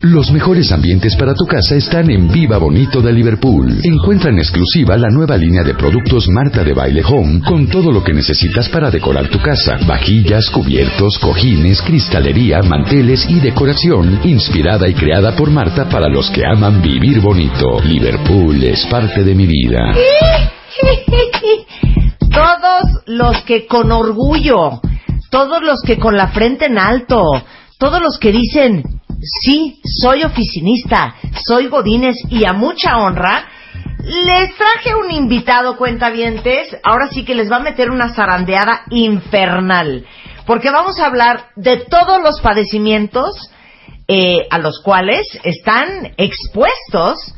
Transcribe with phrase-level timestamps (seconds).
[0.00, 3.80] los mejores ambientes para tu casa están en Viva Bonito de Liverpool.
[3.82, 8.02] Encuentra en exclusiva la nueva línea de productos Marta de Baile Home con todo lo
[8.02, 9.78] que necesitas para decorar tu casa.
[9.86, 16.46] Vajillas, cubiertos, cojines, cristalería, manteles y decoración inspirada y creada por Marta para los que
[16.46, 17.80] aman vivir bonito.
[17.84, 19.94] Liverpool es parte de mi vida.
[22.32, 24.80] Todos los que con orgullo,
[25.30, 27.22] todos los que con la frente en alto,
[27.78, 28.82] todos los que dicen,
[29.22, 31.14] sí, soy oficinista,
[31.46, 33.46] soy Godínez y a mucha honra,
[34.04, 40.04] les traje un invitado cuentavientes, ahora sí que les va a meter una zarandeada infernal,
[40.44, 43.50] porque vamos a hablar de todos los padecimientos
[44.08, 47.34] eh, a los cuales están expuestos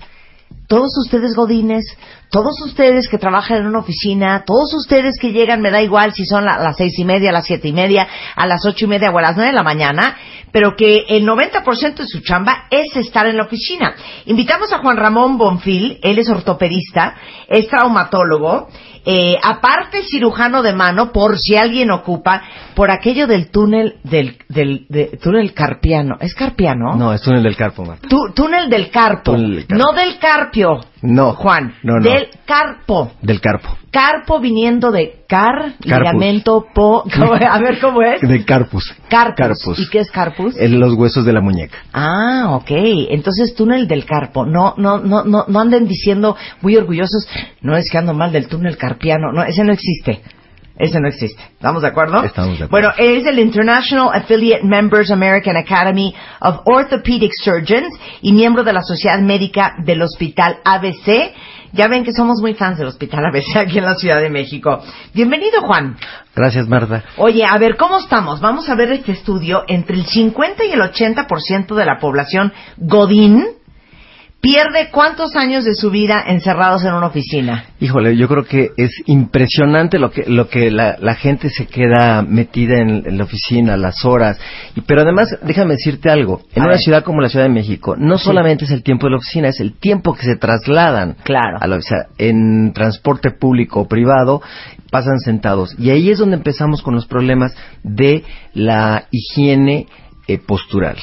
[0.67, 1.85] todos ustedes godines,
[2.31, 6.25] todos ustedes que trabajan en una oficina, todos ustedes que llegan, me da igual si
[6.25, 8.89] son a las seis y media, a las siete y media, a las ocho y
[8.89, 10.17] media o a las nueve de la mañana,
[10.51, 13.95] pero que el 90% de su chamba es estar en la oficina.
[14.27, 17.17] Invitamos a Juan Ramón Bonfil, él es ortopedista,
[17.49, 18.69] es traumatólogo,
[19.07, 22.43] eh, aparte cirujano de mano, por si alguien ocupa,
[22.75, 24.87] por aquello del túnel del, del
[25.23, 26.17] túnel carpiano.
[26.21, 26.97] ¿Es carpiano?
[26.97, 27.85] No, es túnel del carpo,
[28.35, 29.37] túnel del carpo.
[29.37, 30.19] No del
[30.55, 30.81] carpio.
[31.03, 31.33] No.
[31.33, 31.75] Juan.
[31.83, 32.03] No, no.
[32.03, 33.13] Del carpo.
[33.21, 33.77] Del carpo.
[33.91, 37.05] Carpo viniendo de car, ligamento, po.
[37.51, 38.21] A ver cómo es.
[38.21, 38.95] De carpus.
[39.09, 39.79] Carpus.
[39.79, 40.57] ¿Y qué es carpus?
[40.59, 41.79] En los huesos de la muñeca.
[41.93, 42.71] Ah, ok.
[43.11, 44.47] Entonces túnel del carpo.
[44.47, 47.27] No, no, no, no, no anden diciendo muy orgullosos.
[47.61, 49.33] No es que ando mal del túnel carpiano.
[49.33, 50.23] No, ese no existe.
[50.77, 51.41] Ese no existe.
[51.53, 52.25] ¿Estamos de acuerdo?
[52.25, 52.71] Estamos de acuerdo.
[52.71, 58.83] Bueno, es el International Affiliate Members American Academy of Orthopedic Surgeons y miembro de la
[58.83, 61.33] Sociedad Médica del Hospital ABC.
[61.73, 64.83] Ya ven que somos muy fans del Hospital ABC aquí en la Ciudad de México.
[65.13, 65.97] Bienvenido, Juan.
[66.35, 67.05] Gracias, Marta.
[67.19, 68.41] Oye, a ver, ¿cómo estamos?
[68.41, 69.63] Vamos a ver este estudio.
[69.69, 73.45] Entre el 50 y el 80% de la población Godín
[74.45, 77.65] pierde cuántos años de su vida encerrados en una oficina.
[77.81, 82.79] Híjole, yo creo que es impresionante lo que lo que la, gente se queda metida
[82.79, 84.39] en, la oficina, las horas.
[84.77, 86.43] Y pero además, déjame decirte algo.
[86.55, 89.17] En una ciudad como la Ciudad de México, no solamente es el tiempo de la
[89.17, 91.17] oficina, es el tiempo que se trasladan.
[91.25, 91.59] Claro.
[91.61, 91.79] A la,
[92.19, 94.43] en transporte público o privado
[94.91, 95.75] pasan sentados.
[95.79, 99.87] Y ahí es donde empezamos con los problemas de la higiene
[100.29, 100.99] eh, postural.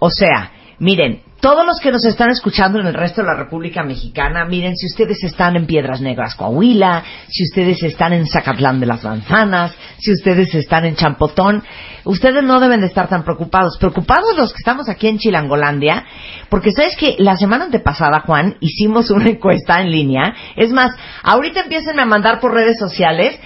[0.00, 3.84] O sea, miren, todos los que nos están escuchando en el resto de la República
[3.84, 8.86] Mexicana, miren, si ustedes están en Piedras Negras, Coahuila, si ustedes están en Zacatlán de
[8.86, 11.62] las Manzanas, si ustedes están en Champotón,
[12.04, 13.78] ustedes no deben de estar tan preocupados.
[13.78, 16.04] Preocupados los que estamos aquí en Chilangolandia,
[16.48, 20.34] porque sabes que la semana antepasada, Juan, hicimos una encuesta en línea.
[20.56, 23.38] Es más, ahorita empiecen a mandar por redes sociales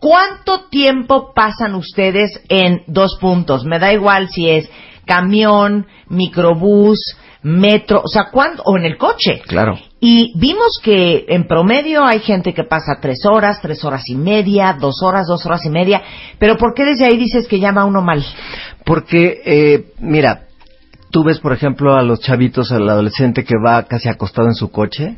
[0.00, 3.66] ¿Cuánto tiempo pasan ustedes en dos puntos?
[3.66, 4.70] Me da igual si es
[5.04, 8.62] camión, microbús, metro, o sea, ¿cuándo?
[8.64, 9.40] O en el coche.
[9.46, 9.78] Claro.
[10.00, 14.76] Y vimos que en promedio hay gente que pasa tres horas, tres horas y media,
[14.78, 16.02] dos horas, dos horas y media.
[16.38, 18.24] Pero ¿por qué desde ahí dices que llama uno mal?
[18.84, 20.46] Porque, eh, mira,
[21.10, 24.70] tú ves, por ejemplo, a los chavitos, al adolescente que va casi acostado en su
[24.70, 25.16] coche,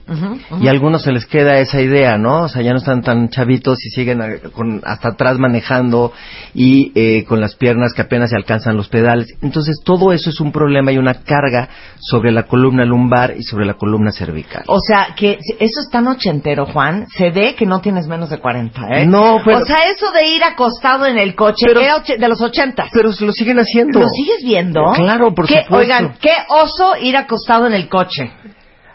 [0.60, 2.44] y a algunos se les queda esa idea, ¿no?
[2.44, 4.20] O sea, ya no están tan chavitos y siguen
[4.52, 6.12] con, hasta atrás manejando
[6.54, 9.28] y eh, con las piernas que apenas se alcanzan los pedales.
[9.42, 11.69] Entonces, todo eso es un problema y una carga
[12.00, 14.64] sobre la columna lumbar y sobre la columna cervical.
[14.66, 18.38] O sea, que eso es tan ochentero, Juan, se ve que no tienes menos de
[18.38, 19.06] 40, ¿eh?
[19.06, 19.58] No, pero...
[19.58, 22.88] O sea, eso de ir acostado en el coche era de los 80.
[22.92, 24.00] Pero lo siguen haciendo.
[24.00, 24.92] ¿Lo sigues viendo?
[24.94, 25.81] Claro, por supuesto.
[25.82, 28.31] Oigan, qué oso ir acostado en el coche.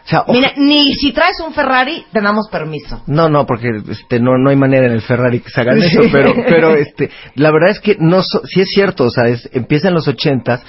[0.06, 3.04] O sea, Mira, ni si traes un Ferrari te damos permiso.
[3.08, 6.00] No, no, porque este no no hay manera en el Ferrari que se hagan eso,
[6.12, 9.90] pero pero este la verdad es que no sí es cierto, o sea, es, empieza
[9.90, 10.64] en los ochentas,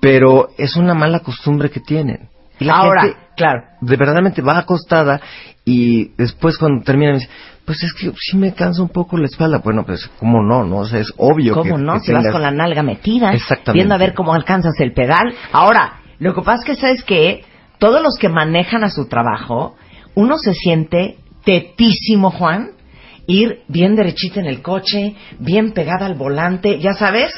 [0.00, 2.30] pero es una mala costumbre que tienen.
[2.60, 5.20] Y la Ahora, claro, de verdaderamente va acostada
[5.68, 7.30] y después cuando termina me dice,
[7.66, 9.58] pues es que sí me cansa un poco la espalda.
[9.62, 12.00] Bueno, pues cómo no, no, o sea, es obvio ¿Cómo no?
[12.00, 13.72] si vas con la nalga metida, Exactamente.
[13.74, 15.34] viendo a ver cómo alcanzas el pedal.
[15.52, 17.44] Ahora, lo que pasa es que sabes que
[17.78, 19.76] todos los que manejan a su trabajo,
[20.14, 22.70] uno se siente tetísimo, Juan,
[23.30, 27.30] ir bien derechita en el coche, bien pegada al volante, ya sabes,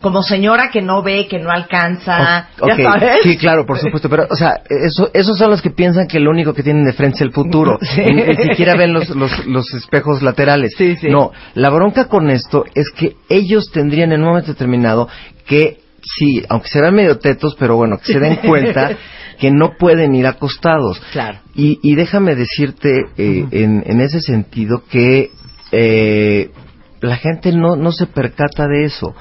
[0.00, 3.18] como señora que no ve, que no alcanza, O- ya sabes.
[3.22, 4.08] Sí, claro, por supuesto.
[4.08, 6.94] Pero, o sea, eso, esos son los que piensan que lo único que tienen de
[6.94, 7.78] frente es el futuro.
[7.96, 8.00] Sí.
[8.02, 10.72] Ni, ni siquiera ven los, los, los espejos laterales.
[10.76, 11.08] Sí, sí.
[11.08, 15.06] No, la bronca con esto es que ellos tendrían en un momento determinado
[15.46, 18.90] que, sí, aunque serán medio tetos, pero bueno, que se den cuenta
[19.38, 21.00] que no pueden ir acostados.
[21.12, 21.38] Claro.
[21.54, 25.30] Y, y déjame decirte eh, en, en ese sentido que
[25.72, 26.50] eh,
[27.00, 29.14] la gente no, no se percata de eso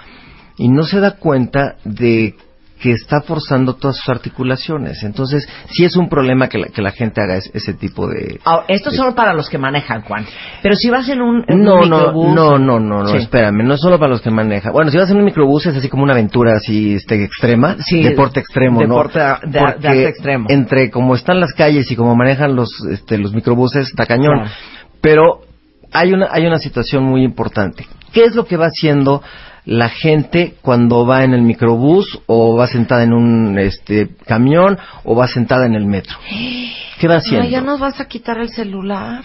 [0.58, 2.36] y no se da cuenta de
[2.80, 5.02] que está forzando todas sus articulaciones.
[5.04, 8.40] Entonces, sí es un problema que la, que la gente haga es- ese tipo de...
[8.44, 10.26] Ahora, esto es solo para los que manejan, Juan.
[10.62, 13.18] Pero si vas en un, en un No, no, microbús- no, no, no, no, Sí.
[13.18, 14.74] espérame, no es solo para los que manejan.
[14.74, 18.04] Bueno, si vas en un microbús es así como una aventura así este extrema, Sí,
[18.04, 19.38] deporte extremo, deporte ¿no?
[19.44, 20.46] de- de Porque extremo.
[20.50, 24.40] entre como están las calles y como manejan los este los microbuses está cañón.
[24.40, 24.52] Claro.
[25.02, 25.40] Pero
[25.94, 27.86] hay una hay una situación muy importante.
[28.12, 29.22] ¿Qué es lo que va haciendo
[29.66, 35.16] la gente cuando va en el microbús o va sentada en un este camión o
[35.16, 36.18] va sentada en el metro?
[37.00, 37.46] ¿Qué va haciendo?
[37.46, 39.24] Ay, ya nos vas a quitar el celular.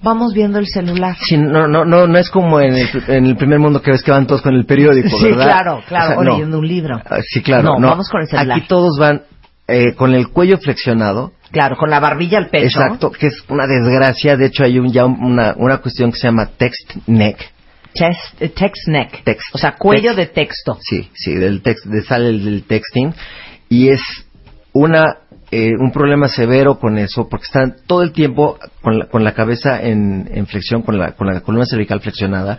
[0.00, 1.16] Vamos viendo el celular.
[1.20, 4.02] Sí, no, no, no, no es como en el, en el primer mundo que ves
[4.04, 5.44] que van todos con el periódico, Sí, ¿verdad?
[5.46, 6.32] claro, claro, o no.
[6.34, 7.02] leyendo un libro.
[7.04, 7.64] Ah, Sí, claro.
[7.64, 8.58] No, No, vamos con el celular.
[8.58, 9.22] Aquí todos van
[9.66, 11.32] eh, con el cuello flexionado.
[11.50, 12.66] Claro, con la barbilla al pecho.
[12.80, 14.36] Exacto, que es una desgracia.
[14.36, 17.38] De hecho, hay un, ya una, una cuestión que se llama text neck.
[17.94, 19.24] Chest- eh, text neck.
[19.24, 19.54] Text.
[19.54, 20.18] O sea, cuello Text.
[20.18, 20.78] de texto.
[20.80, 23.14] Sí, sí, del text, de, sale el del texting.
[23.68, 24.00] Y es
[24.72, 25.18] una
[25.50, 29.32] eh, un problema severo con eso, porque están todo el tiempo con la, con la
[29.32, 32.58] cabeza en, en flexión, con la, con la columna cervical flexionada,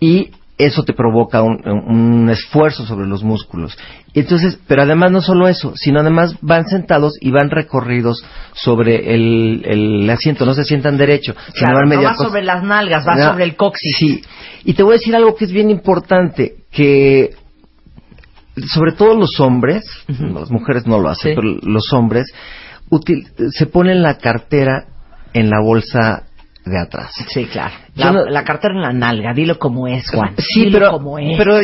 [0.00, 0.30] y
[0.64, 3.76] eso te provoca un, un esfuerzo sobre los músculos.
[4.14, 8.24] Entonces, pero además no solo eso, sino además van sentados y van recorridos
[8.54, 12.62] sobre el, el asiento, no se sientan derecho, sino Claro, van no va sobre las
[12.62, 13.96] nalgas, va no, sobre el coxis.
[13.98, 14.22] Sí,
[14.64, 17.30] y te voy a decir algo que es bien importante, que
[18.74, 21.36] sobre todo los hombres, las mujeres no lo hacen, Sí.
[21.40, 22.26] pero los hombres
[22.90, 24.84] util- se ponen la cartera
[25.32, 26.24] en la bolsa
[26.64, 27.12] de atrás.
[27.28, 27.74] Sí, claro.
[27.96, 30.34] La, no- la cartera en la nalga, dilo como es, Juan.
[30.38, 31.36] Sí, Dilo pero, como es.
[31.36, 31.56] pero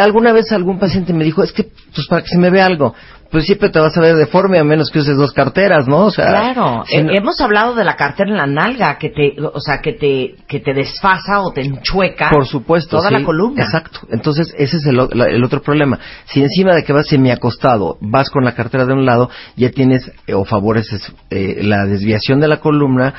[0.00, 2.94] alguna vez algún paciente me dijo, es que pues para que se me vea algo,
[3.30, 6.04] pues siempre te vas a ver deforme a menos que uses dos carteras, ¿no?
[6.06, 9.08] O sea, Claro, si eh, no- hemos hablado de la cartera en la nalga que
[9.08, 12.30] te, o sea, que te, que te desfasa o te enchueca.
[12.30, 12.98] Por supuesto.
[12.98, 13.14] Toda sí.
[13.14, 13.64] la columna.
[13.64, 14.00] Exacto.
[14.10, 15.98] Entonces, ese es el, o- la- el otro problema.
[16.26, 20.12] Si encima de que vas semiacostado, vas con la cartera de un lado, ya tienes
[20.26, 23.14] eh, o favoreces eh, la desviación de la columna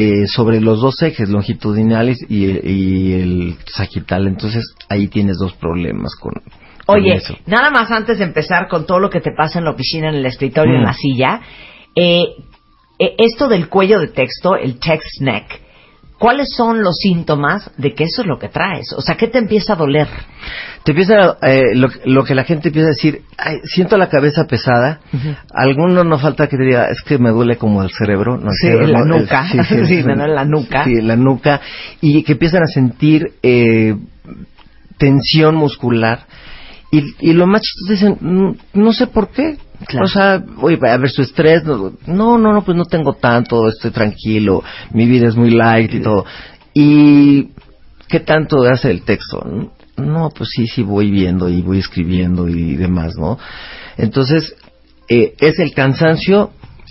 [0.00, 4.26] eh, sobre los dos ejes longitudinales y, y el sagital.
[4.28, 6.32] Entonces, ahí tienes dos problemas con,
[6.86, 7.36] Oye, eso.
[7.46, 10.14] nada más antes de empezar con todo lo que te pasa en la oficina, en
[10.16, 10.84] el escritorio, en Mm.
[10.84, 11.40] la silla,
[11.96, 12.22] eh,
[13.00, 15.60] eh, esto del cuello de texto, el text neck,
[16.18, 18.92] ¿cuáles son los síntomas de que eso es lo que traes?
[18.96, 20.08] O sea, ¿qué te empieza a doler?
[20.84, 24.46] Te empieza, eh, lo, lo que la gente empieza a decir, "Ay, siento la cabeza
[24.46, 25.00] pesada.
[25.54, 28.36] Alguno no falta que te diga, es que me duele como el cerebro.
[28.36, 29.48] No, Sí, cerebro la no, nuca.
[29.48, 29.56] Sí,
[30.04, 30.84] me duele la nuca.
[30.84, 31.60] Sí, la nuca.
[32.00, 33.94] Y que empiezan a sentir eh,
[34.98, 36.20] tensión muscular.
[36.90, 39.56] Y, y lo más chistoso dicen, "Mm, no sé por qué.
[39.86, 40.06] Claro.
[40.06, 41.62] O sea, oye, a ver su estrés.
[41.64, 44.62] No, no, no, no, pues no tengo tanto, estoy tranquilo,
[44.92, 46.24] mi vida es muy light y todo.
[46.74, 47.48] Y,
[48.08, 49.70] ¿qué tanto hace el texto?
[49.96, 53.38] No, pues sí, sí voy viendo y voy escribiendo y demás, ¿no?
[53.96, 54.56] Entonces,
[55.08, 56.50] eh, es el cansancio,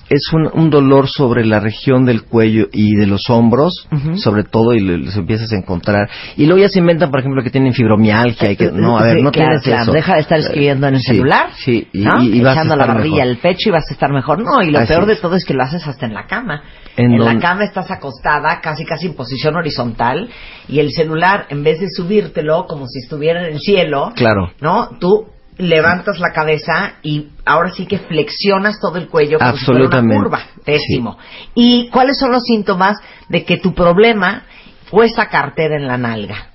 [0.10, 4.74] es un, un dolor sobre la región del cuello y de los hombros, sobre todo,
[4.74, 6.10] y lo- los empiezas a encontrar.
[6.38, 9.22] Y luego ya se inventan, por ejemplo, que tienen fibromialgia y que, no, a ver,
[9.22, 9.84] no claro, tienes claro.
[9.84, 9.92] eso.
[9.92, 11.50] Deja de estar escribiendo en el Sí, celular.
[11.56, 12.22] Sí, y, ¿no?
[12.24, 14.40] y- y vas a Echando la estar barbilla al pecho y vas a estar mejor.
[14.44, 15.22] No, y lo Así peor de es.
[15.22, 16.64] todo es que lo haces hasta en la cama.
[16.96, 20.30] ¿En En, la cama estás acostada, casi casi en posición horizontal,
[20.68, 24.52] y el celular, en vez de subírtelo como si estuviera en el cielo, Claro.
[24.62, 24.90] ¿no?
[25.00, 29.80] Tú levantas la cabeza y ahora sí que flexionas todo el cuello como si fuera
[29.80, 30.24] una Absolutamente.
[30.24, 30.40] curva.
[30.66, 31.18] Pésimo.
[31.56, 32.98] ¿Y cuáles son los síntomas
[33.30, 34.44] de que tu problema
[34.90, 36.48] fue esa cartera en la nalga?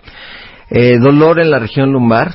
[0.71, 2.35] Eh, dolor en la región lumbar.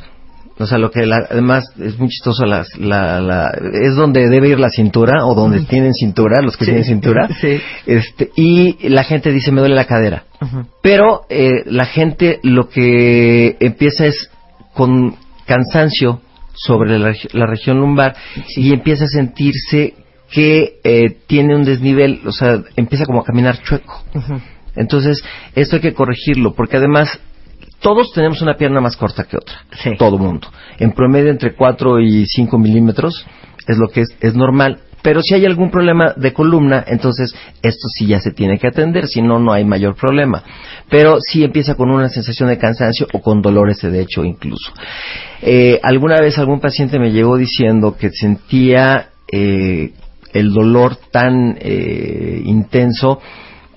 [0.59, 4.49] O sea, lo que la- además es muy chistoso, las- la, la- es donde debe
[4.49, 7.29] ir la cintura o donde tienen cintura, los que tienen cintura.
[7.41, 7.61] sí.
[7.85, 10.23] Este, y la gente dice, me duele la cadera.
[10.81, 14.31] Pero eh, la gente lo que empieza es
[14.73, 16.21] con cansancio
[16.57, 18.15] sobre la, regi- la región lumbar
[18.55, 19.93] y empieza a sentirse
[20.31, 24.03] que eh, tiene un desnivel, o sea, empieza como a caminar chueco.
[24.75, 25.23] Entonces,
[25.55, 27.19] esto hay que corregirlo, porque además
[27.79, 29.55] todos tenemos una pierna más corta que otra.
[29.81, 29.91] Sí.
[29.97, 30.47] Todo mundo.
[30.79, 33.25] En promedio entre 4 y 5 milímetros
[33.67, 34.79] es lo que es, es normal.
[35.01, 39.07] Pero si hay algún problema de columna, entonces esto sí ya se tiene que atender,
[39.07, 40.43] si no, no hay mayor problema.
[40.89, 44.71] Pero si empieza con una sensación de cansancio o con dolores de hecho incluso.
[45.41, 49.91] Eh, alguna vez algún paciente me llegó diciendo que sentía eh,
[50.33, 53.19] el dolor tan eh, intenso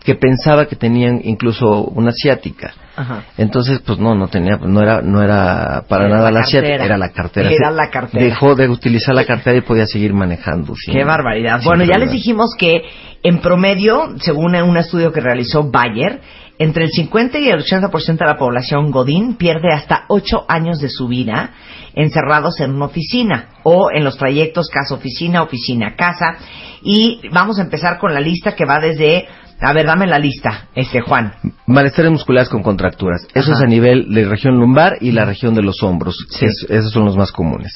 [0.02, 2.74] que pensaba que tenían incluso una ciática.
[3.00, 3.25] Ajá.
[3.38, 6.85] Entonces, pues no, no tenía, no era, no era para Era nada la la cartera.
[6.85, 7.50] era la cartera.
[7.50, 8.25] Era la cartera.
[8.25, 10.75] Dejó de utilizar la cartera y podía seguir manejando.
[10.75, 11.61] sin- Qué barbaridad.
[11.64, 12.83] Bueno, ya les dijimos que
[13.23, 16.21] en promedio, según un estudio que realizó Bayer,
[16.59, 20.90] entre el 50 y el 80% de la población Godín pierde hasta 8 años de
[20.90, 21.52] su vida
[21.95, 26.37] encerrados en una oficina o en los trayectos casa-oficina, oficina-casa.
[26.83, 29.26] Y vamos a empezar con la lista que va desde...
[29.62, 31.32] A ver, dame la lista, este Juan.
[31.66, 33.26] Malestares musculares con contracturas.
[33.34, 33.60] Eso Ajá.
[33.60, 36.16] es a nivel de región lumbar y la región de los hombros.
[36.30, 36.46] Sí.
[36.46, 37.72] Es- esos son los más comunes.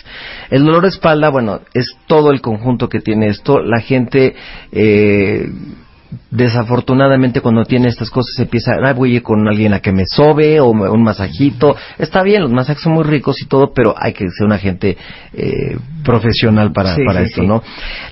[0.51, 3.61] El dolor de espalda, bueno, es todo el conjunto que tiene esto.
[3.61, 4.35] La gente,
[4.73, 5.47] eh,
[6.31, 10.05] desafortunadamente, cuando tiene estas cosas, empieza, ah, voy a ir con alguien a que me
[10.07, 11.77] sobe o un masajito.
[11.99, 14.97] Está bien, los masajes son muy ricos y todo, pero hay que ser una gente
[15.33, 17.47] eh, profesional para, Sí, para sí, esto, sí.
[17.47, 17.63] ¿no?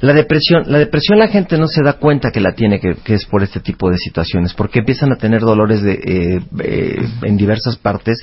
[0.00, 3.14] La depresión, la depresión la gente no se da cuenta que la tiene, que, que
[3.14, 7.36] es por este tipo de situaciones, porque empiezan a tener dolores de, eh, eh, en
[7.36, 8.18] diversas partes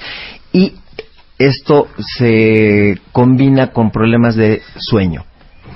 [0.52, 0.74] y
[1.38, 5.24] esto se combina con problemas de sueño.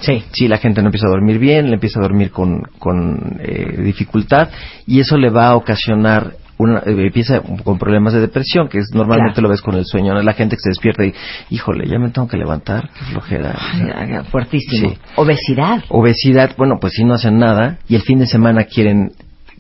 [0.02, 0.24] Sí.
[0.32, 3.82] Si la gente no empieza a dormir bien, le empieza a dormir con, con eh,
[3.84, 4.50] dificultad
[4.88, 8.90] y eso le va a ocasionar una, eh, empieza con problemas de depresión, que es
[8.94, 9.48] normalmente Claro.
[9.48, 10.22] lo ves con el sueño, ¿no?
[10.22, 11.14] la gente que se despierta y,
[11.50, 13.56] híjole, ya me tengo que levantar, qué flojera.
[13.96, 14.90] Ay, Fuertísimo.
[14.92, 14.98] Sí.
[15.16, 15.84] Obesidad.
[15.90, 19.12] Obesidad, bueno, pues si no hacen nada y el fin de semana quieren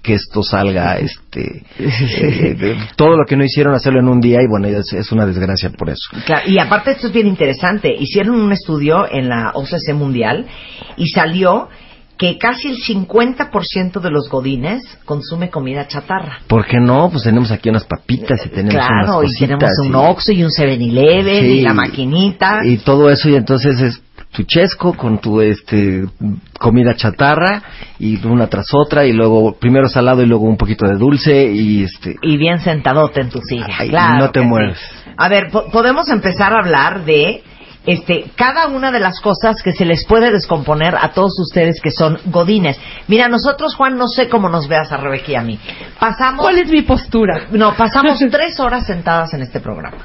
[0.03, 4.39] que esto salga, este, eh, de- todo lo que no hicieron hacerlo en un día
[4.43, 6.01] y bueno, es, es una desgracia por eso.
[6.25, 7.91] Claro, y aparte esto es bien interesante.
[7.97, 10.45] Hicieron un estudio en la OCC Mundial
[10.97, 11.69] y salió
[12.17, 16.39] que casi el 50% de los godines consume comida chatarra.
[16.47, 17.09] ¿Por qué no?
[17.09, 18.75] Pues tenemos aquí unas papitas y tenemos
[19.19, 22.59] unas y tenemos un Oxxo y un 7-Eleven Sí, y la maquinita.
[22.63, 24.01] y todo eso y entonces es
[24.33, 26.05] tu chesco con tu este
[26.59, 27.61] comida chatarra
[27.99, 31.83] y una tras otra y luego primero salado y luego un poquito de dulce y
[31.83, 33.67] este y bien sentadote en tu silla.
[33.77, 34.45] Ay, claro no te sí.
[34.45, 34.77] mueres.
[35.17, 37.43] A ver, po- podemos empezar a hablar de
[37.85, 41.91] este cada una de las cosas que se les puede descomponer a todos ustedes que
[41.91, 42.79] son godines.
[43.07, 45.59] Mira, nosotros, Juan, no sé cómo nos veas a Rebeca y a mí.
[45.99, 46.41] Pasamos...
[46.41, 47.47] ¿Cuál es mi postura?
[47.51, 49.97] No, pasamos tres horas sentadas en este programa.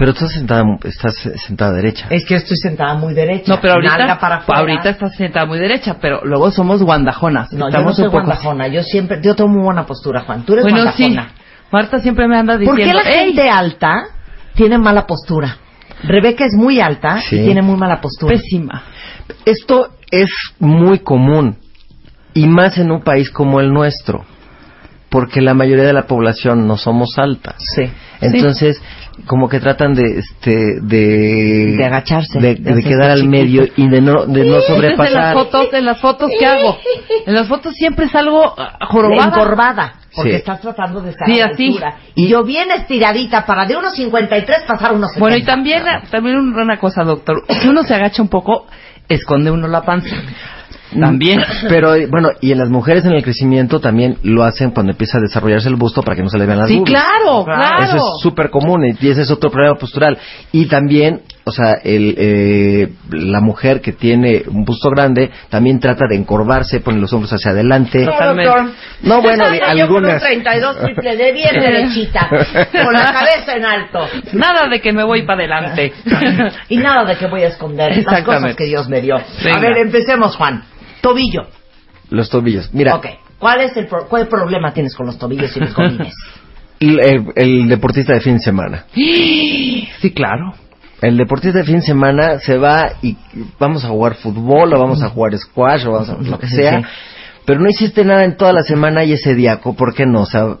[0.00, 1.14] Pero tú estás sentada estás
[1.46, 2.06] sentada derecha.
[2.08, 3.52] Es que estoy sentada muy derecha.
[3.54, 4.60] No, pero ahorita, nalga para afuera.
[4.60, 7.52] ahorita estás sentada muy derecha, pero luego somos guandajonas.
[7.52, 8.68] No, yo no Estamos soy un poco- guandajona.
[8.68, 9.20] Yo siempre...
[9.22, 10.42] Yo tengo muy buena postura, Juan.
[10.44, 11.02] Tú eres Bueno, sí.
[11.04, 11.34] guandajona.
[11.70, 14.02] Marta siempre me anda ¿Por diciendo, qué la "Ey, gente alta
[14.54, 15.58] tiene mala postura?
[16.02, 17.36] Rebeca es muy alta Sí.
[17.36, 18.32] y tiene muy mala postura.
[18.34, 18.82] pésima.
[19.44, 21.58] Esto es muy común
[22.32, 24.24] y más en un país como el nuestro,
[25.10, 27.56] porque la mayoría de la población no somos altas.
[27.58, 27.82] Sí.
[28.22, 28.82] Entonces,
[29.26, 33.64] como que tratan de este de De agacharse, de, de de hacerse quedar al medio
[33.76, 35.34] y de no de no Entonces, en las sobrepasar.
[35.34, 36.76] fotos, en las fotos que hago,
[37.26, 39.26] en las fotos siempre salgo ah, jorobada.
[39.28, 39.92] Encorvada.
[40.14, 40.36] Porque Sí.
[40.38, 41.96] estás tratando de estar Sí, a la altura.
[42.16, 45.20] Y yo bien estiradita para de unos 53 pasar unos 70.
[45.20, 47.44] Bueno, y también, también una cosa, doctor.
[47.48, 48.66] Si uno se agacha un poco,
[49.08, 50.16] esconde uno la panza.
[50.98, 51.40] También.
[51.68, 55.20] Pero bueno, y en las mujeres en el crecimiento también lo hacen cuando empieza a
[55.20, 56.98] desarrollarse el busto para que no se le vean las Sí, boobies.
[56.98, 57.84] claro, claro.
[57.84, 60.18] Eso es súper común y ese es otro problema postural.
[60.52, 66.06] Y también, o sea, el, eh, la mujer que tiene un busto grande también trata
[66.08, 68.04] de encorvarse, pone los hombros hacia adelante.
[68.04, 68.50] No, Totalmente.
[68.50, 68.70] doctor.
[69.02, 70.22] No, bueno, de- Yo con un algunas.
[70.22, 72.28] 32 triple de bien derechita.
[72.28, 74.00] Con la cabeza en alto.
[74.32, 75.92] Nada de que me voy para adelante.
[76.68, 79.16] Y nada de que voy a esconder las cosas que Dios me dio.
[79.16, 79.60] A Venga.
[79.60, 80.62] ver, empecemos, Juan.
[81.00, 81.42] Tobillo.
[82.10, 82.70] Los tobillos.
[82.72, 83.06] Mira, Ok.
[83.38, 86.14] ¿Cuál es el pro- cuál problema tienes con los tobillos y los godines?
[86.80, 88.84] el, el- el deportista de fin de semana.
[88.94, 90.54] Sí, claro.
[91.02, 93.16] El deportista de fin de semana se va y
[93.58, 96.80] vamos a jugar fútbol o vamos a jugar squash o vamos a lo que sea.
[96.80, 96.86] Sí.
[97.46, 100.22] Pero no hiciste nada en toda la semana y ese día, ¿por qué no?
[100.22, 100.56] O sea,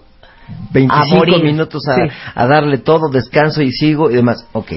[0.72, 1.42] 25 morir.
[1.44, 2.02] minutos a, Sí.
[2.34, 4.46] a darle todo, descanso y sigo y demás.
[4.52, 4.72] Ok.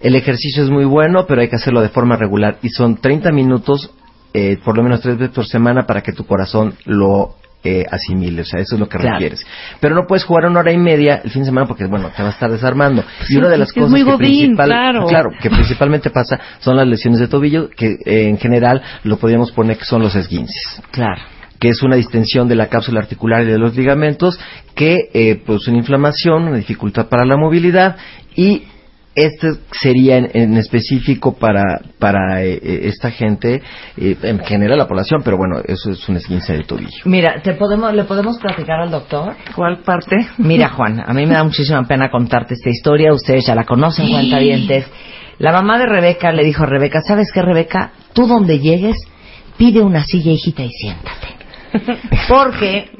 [0.00, 2.58] El ejercicio es muy bueno, pero hay que hacerlo de forma regular.
[2.62, 3.90] Y son 30 minutos,
[4.34, 8.42] eh, por lo menos tres veces por semana, para que tu corazón lo eh, asimile.
[8.42, 9.14] O sea, eso es lo que Claro.
[9.14, 9.46] requieres.
[9.78, 12.20] Pero no puedes jugar una hora y media el fin de semana porque, bueno, te
[12.22, 13.04] va a estar desarmando.
[13.28, 15.06] y una de las cosas muy que, godín, principal- claro.
[15.06, 19.52] claro, que principalmente pasa son las lesiones de tobillo, que eh, en general lo podríamos
[19.52, 21.22] poner que son los esguinces Claro.
[21.60, 24.40] que es una distensión de la cápsula articular y de los ligamentos
[24.74, 27.94] que eh, produce una inflamación, una dificultad para la movilidad
[28.34, 28.64] y
[29.14, 33.62] este sería en, en específico para para eh, eh, esta gente,
[33.96, 37.02] eh, en general la población, pero bueno, eso es un esguince de tobillo.
[37.04, 39.34] Mira, ¿te podemos, ¿le podemos platicar al doctor?
[39.54, 40.16] ¿Cuál parte?
[40.38, 43.12] Mira, Juan, a mí me da muchísima pena contarte esta historia.
[43.12, 44.86] Ustedes ya la conocen, cuentavientes.
[45.38, 47.92] La mamá de Rebeca le dijo a Rebeca, ¿sabes qué, Rebeca?
[48.12, 48.96] Tú donde llegues,
[49.56, 51.28] pide una silla, hijita, y siéntate.
[52.28, 52.90] Porque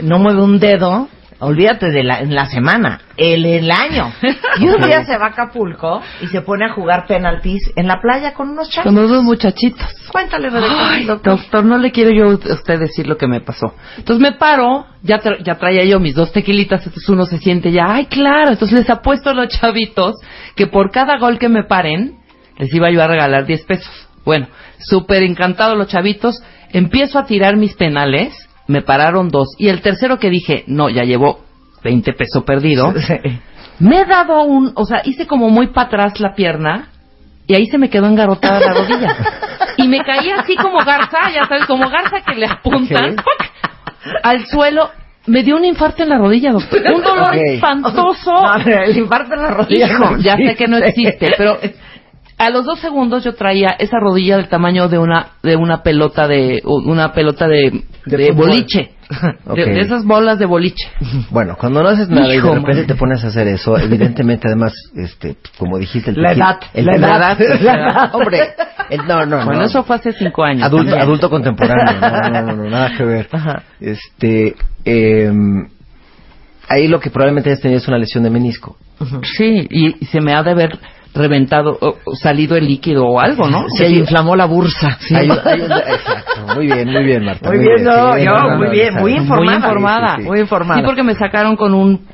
[0.00, 1.08] no mueve un dedo,
[1.42, 4.12] olvídate de la, en la semana, el, el año.
[4.60, 8.00] Y un día se va a Acapulco y se pone a jugar penaltis en la
[8.00, 8.92] playa con unos chavos.
[8.92, 9.86] Con dos muchachitos.
[10.12, 11.38] Cuéntale, Rebeca, Ay, doctor.
[11.38, 13.74] doctor, no le quiero yo a usted decir lo que me pasó.
[13.96, 17.72] Entonces me paro, ya, tra- ya traía yo mis dos tequilitas, entonces uno se siente
[17.72, 20.14] ya, ay, claro, entonces les apuesto a los chavitos
[20.54, 22.18] que por cada gol que me paren,
[22.58, 24.08] les iba yo a regalar 10 pesos.
[24.24, 24.46] Bueno,
[24.78, 28.34] súper encantados los chavitos, empiezo a tirar mis penales,
[28.66, 31.40] me pararon dos, y el tercero que dije, no, ya llevo
[31.84, 32.92] 20 pesos perdido,
[33.78, 36.88] me he dado un, o sea, hice como muy para atrás la pierna
[37.46, 39.16] y ahí se me quedó engarrotada la rodilla.
[39.76, 43.16] Y me caí así como garza, ya sabes, como garza que le apuntan
[44.22, 44.90] al suelo.
[45.26, 46.80] Me dio un infarto en la rodilla, doctor.
[46.92, 48.32] Un dolor espantoso.
[48.42, 49.86] No, el infarto en la rodilla.
[49.86, 51.08] Hijo, no ya sé que no existe.
[51.08, 51.58] existe, pero
[52.38, 56.26] a los dos segundos yo traía esa rodilla del tamaño de una de una pelota
[56.26, 58.90] de una pelota de, De boliche,
[59.54, 60.88] de, de esas bolas de boliche.
[61.30, 62.86] Bueno, cuando no haces nada y de repente man.
[62.86, 66.92] te pones a hacer eso, evidentemente, además, este, como dijiste, el La edad, el la
[66.96, 68.14] edad, la edad.
[68.14, 68.40] hombre,
[68.90, 69.66] el- no, no, Bueno, no.
[69.66, 70.64] eso fue hace cinco años.
[70.64, 73.28] adulto, adulto contemporáneo, no, no, no, nada que ver.
[73.30, 73.62] Ajá.
[73.80, 74.54] Este,
[74.84, 75.68] em,
[76.68, 78.76] ahí lo que probablemente hayas tenido es una lesión de menisco.
[79.36, 80.78] Sí, y, y se me ha de haber
[81.14, 81.78] reventado,
[82.14, 83.66] salido el líquido o algo, ¿no?
[83.68, 84.98] Se le inflamó la bursa.
[85.10, 87.48] Un- exacto, muy bien, muy bien, Marta.
[87.48, 89.44] Muy bien, no, sí, yo, no, muy bien, muy informada.
[89.44, 90.08] Muy informada.
[90.08, 90.28] Sí, sí, sí.
[90.28, 90.80] Muy informada.
[90.80, 92.06] Sí, porque me sacaron con un...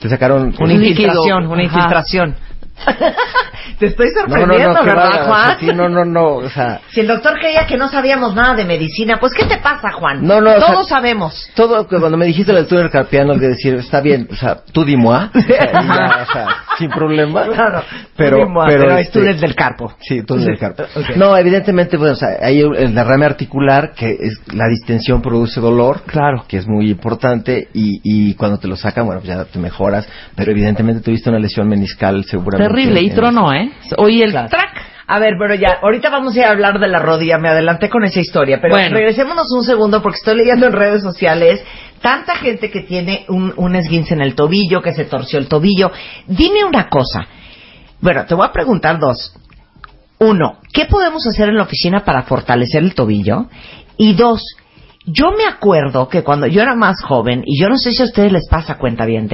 [0.00, 2.34] Te sacaron Una Un infiltración, una Ajá.
[3.78, 5.56] Te estoy No, no, sorprendiendo, no, qué ¿verdad, Juan?
[5.58, 8.64] sí, no, no, no, o sea, Si el doctor creía que no sabíamos nada de
[8.64, 10.24] medicina, pues ¿qué te pasa, Juan?
[10.26, 11.50] No, no, o sea- Todos sabemos.
[11.54, 14.82] todo que cuando me dijiste el túnel carpiano, de decir, está bien, o sea, tú
[14.82, 15.42] o sea, y
[15.88, 16.46] ya, o sea,
[16.78, 17.44] sin problema.
[17.44, 17.82] Claro.
[18.16, 19.94] pero, Pero, pero, pero es este, túnel del carpo.
[20.00, 20.84] Sí, túnel del carpo.
[21.16, 26.02] No, evidentemente, pues, o sea, hay el derrame articular, que es, la distensión produce dolor.
[26.06, 26.44] Claro.
[26.46, 30.06] Que es muy importante, y, y cuando te lo sacan, bueno, pues ya te mejoras,
[30.36, 32.63] pero evidentemente tuviste una lesión meniscal seguramente.
[32.68, 33.70] Terrible, y trono, ¿eh?
[33.98, 34.48] Oí el Claro.
[34.48, 34.82] track.
[35.06, 37.90] A ver, pero ya, ahorita vamos a ir a hablar de la rodilla, me adelanté
[37.90, 38.96] con esa historia, pero Bueno.
[38.96, 41.62] regresémonos un segundo porque estoy leyendo en redes sociales
[42.00, 45.90] tanta gente que tiene un, un esguince en el tobillo, que se torció el tobillo.
[46.26, 47.26] Dime una cosa,
[48.00, 49.34] bueno, te voy a preguntar dos.
[50.20, 53.46] Uno, ¿qué podemos hacer en la oficina para fortalecer el tobillo?
[53.98, 54.42] Y dos,
[55.06, 58.06] yo me acuerdo que cuando yo era más joven, y yo no sé si a
[58.06, 59.28] ustedes les pasa cuenta bien,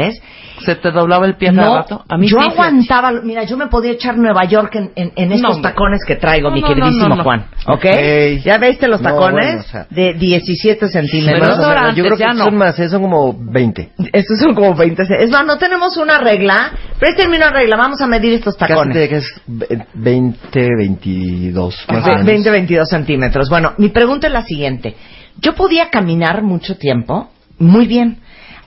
[0.64, 2.04] Se te doblaba el pie cada no, rato.
[2.08, 5.32] A mí yo sí, aguantaba, mira, yo me podía echar Nueva York en, en- en
[5.32, 5.70] estos hombre.
[5.70, 7.22] tacones que traigo, No, mi no, queridísimo no, no, no.
[7.24, 7.46] Juan.
[7.66, 7.84] ¿Ok?
[7.84, 8.42] Ok.
[8.44, 9.46] ¿Ya veiste los No, tacones?
[9.46, 9.86] bueno, o sea.
[9.90, 11.40] de 17 centímetros.
[11.40, 12.44] Pero Más o yo creo que ya no.
[12.44, 13.92] son más, son como 20.
[14.12, 15.06] Estos son como 20.
[15.06, 16.72] ce- Es más, no tenemos una regla.
[16.98, 18.94] Préstenme una regla, vamos a medir estos Casi tacones.
[18.96, 21.84] te que es ve- 20, 22.
[21.88, 22.24] Más o menos.
[22.26, 23.48] 20, 22 centímetros.
[23.48, 24.94] Bueno, mi pregunta es la siguiente.
[25.38, 28.18] Yo podía caminar mucho tiempo, muy bien.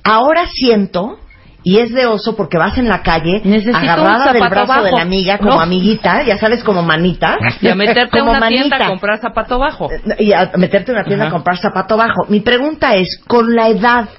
[0.04, 1.20] Ahora siento,
[1.64, 5.02] y es de oso porque vas en la calle Necesito agarrada del brazo de la
[5.02, 5.62] amiga, como No.
[5.62, 7.38] amiguita, ya sabes, como manita.
[7.62, 9.90] Y a meterte a como una tienda a comprar zapato bajo.
[10.20, 12.26] Y a meterte en una tienda a comprar zapato bajo.
[12.28, 14.10] Mi pregunta es, con la edad,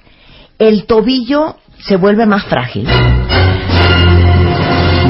[0.59, 2.89] ¿el tobillo se vuelve más frágil?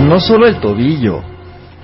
[0.08, 1.33] No solo el tobillo.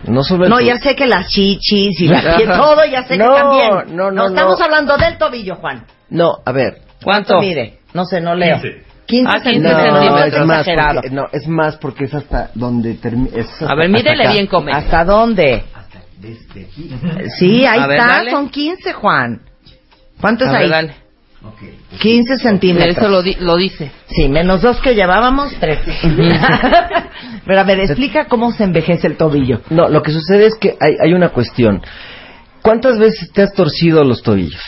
[0.05, 0.75] No solo No, tobillo.
[0.75, 3.97] ya sé que las chichis y la pie- todo, ya sé que No, también.
[3.97, 4.65] no, no, estamos no.
[4.65, 5.85] hablando del tobillo, Juan.
[6.09, 6.79] No, a ver.
[7.03, 7.41] ¿Cuánto?
[7.41, 7.79] mide?
[7.95, 8.59] No sé, no leo.
[9.07, 10.27] 15, Ah, 15 No, centímetros.
[10.41, 10.95] es más, exagerado.
[11.01, 13.31] porque, no, es más porque es hasta donde termina.
[13.69, 14.73] A ver, mídele bien, come.
[14.73, 15.65] ¿Hasta dónde?
[16.19, 16.91] Desde aquí.
[17.39, 18.31] Sí, ahí A ver, está, dale.
[18.31, 19.41] son 15, Juan.
[20.21, 20.95] ¿Cuánto es A ver,
[21.43, 21.75] dale.
[22.01, 22.97] 15 centímetros.
[22.97, 23.91] Eso lo, di- lo dice.
[24.09, 25.79] Sí, menos dos que llevábamos, tres.
[27.47, 29.61] Pero a ver, explica cómo se envejece el tobillo.
[29.71, 31.83] No, lo que sucede es que hay, hay una cuestión.
[32.63, 34.61] ¿Cuántas veces te has torcido los tobillos?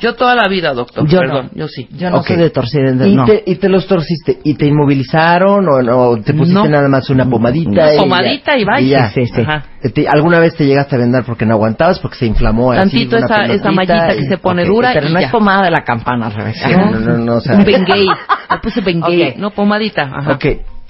[0.00, 1.08] Yo toda la vida, doctor.
[1.08, 1.58] Yo Perdón, no.
[1.62, 1.88] yo sí.
[1.92, 2.28] Yo no Ok.
[2.28, 3.24] soy de torcer, ¿Y, no.
[3.24, 4.38] te, y te los torciste?
[4.44, 6.22] ¿Y te inmovilizaron o no?
[6.22, 6.68] ¿Te pusiste No.
[6.68, 7.70] nada más una pomadita?
[7.70, 8.02] Una y ya?
[8.02, 8.86] pomadita y vaya.
[8.86, 9.10] ya.
[9.10, 9.40] Sí, sí.
[9.40, 9.64] Ajá.
[9.92, 13.16] Te- ¿Alguna vez te llegaste a vendar porque no aguantabas, porque se inflamó así Tantito
[13.16, 14.68] una esa- esa mallita que y- se pone ok.
[14.68, 15.26] dura Pero y no ya.
[15.26, 16.68] es pomada de la campana, Rebeca.
[16.68, 18.06] No, no, no, no, o sea- Un Bengay.
[18.06, 19.30] Le puse Bengay.
[19.30, 19.36] Ok.
[19.38, 20.02] No, pomadita.
[20.02, 20.32] Ajá.
[20.32, 20.44] Ok,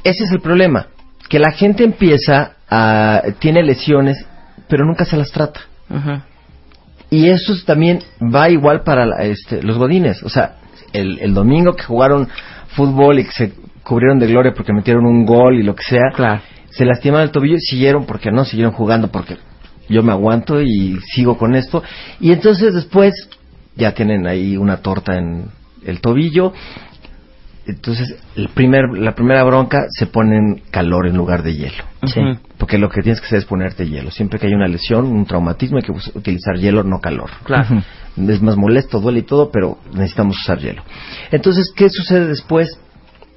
[0.05, 0.87] ese es el problema.
[1.29, 3.23] Que la gente empieza a...
[3.39, 4.25] tiene lesiones,
[4.69, 5.61] pero nunca se las trata.
[5.91, 6.25] Ajá.
[7.11, 10.23] Y eso es también va igual para la- este, los godines.
[10.23, 10.57] O sea,
[10.93, 12.29] el, el domingo que jugaron
[12.69, 16.11] fútbol y que se cubrieron de gloria porque metieron un gol y lo que sea.
[16.15, 16.41] Claro.
[16.71, 19.37] se lastimaron el tobillo y siguieron, porque no, siguieron jugando, porque
[19.89, 21.83] yo me aguanto y sigo con esto.
[22.21, 23.15] Y entonces después
[23.75, 25.47] ya tienen ahí una torta en
[25.87, 26.53] el tobillo.
[27.69, 31.85] Entonces, el primer, la primera bronca se pone en calor en lugar de hielo.
[32.05, 32.21] Sí.
[32.57, 34.11] Porque lo que tienes que hacer es ponerte hielo.
[34.11, 37.31] Siempre que hay una lesión, un traumatismo, hay que utilizar hielo, no calor.
[37.45, 37.83] Claro.
[38.17, 40.83] Es más molesto, duele y todo, pero necesitamos usar hielo.
[41.31, 42.81] Entonces, ¿qué sucede después?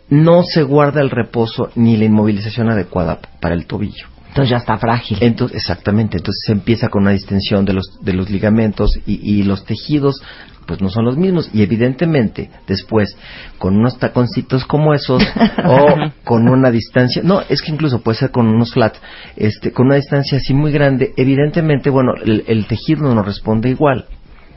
[0.09, 4.07] No se guarda el reposo ni la inmovilización adecuada para el tobillo.
[4.29, 5.17] Entonces ya está frágil.
[5.19, 9.43] Entonces, exactamente, entonces se empieza con una distensión de los, de los ligamentos y, y
[9.43, 10.21] los tejidos
[10.65, 13.15] pues no son los mismos y evidentemente después
[13.57, 15.23] con unos taconcitos como esos
[15.65, 15.85] o
[16.23, 18.95] con una distancia, no, es que incluso puede ser con unos flat,
[19.35, 24.05] este, con una distancia así muy grande, evidentemente, bueno, el, el tejido no responde igual.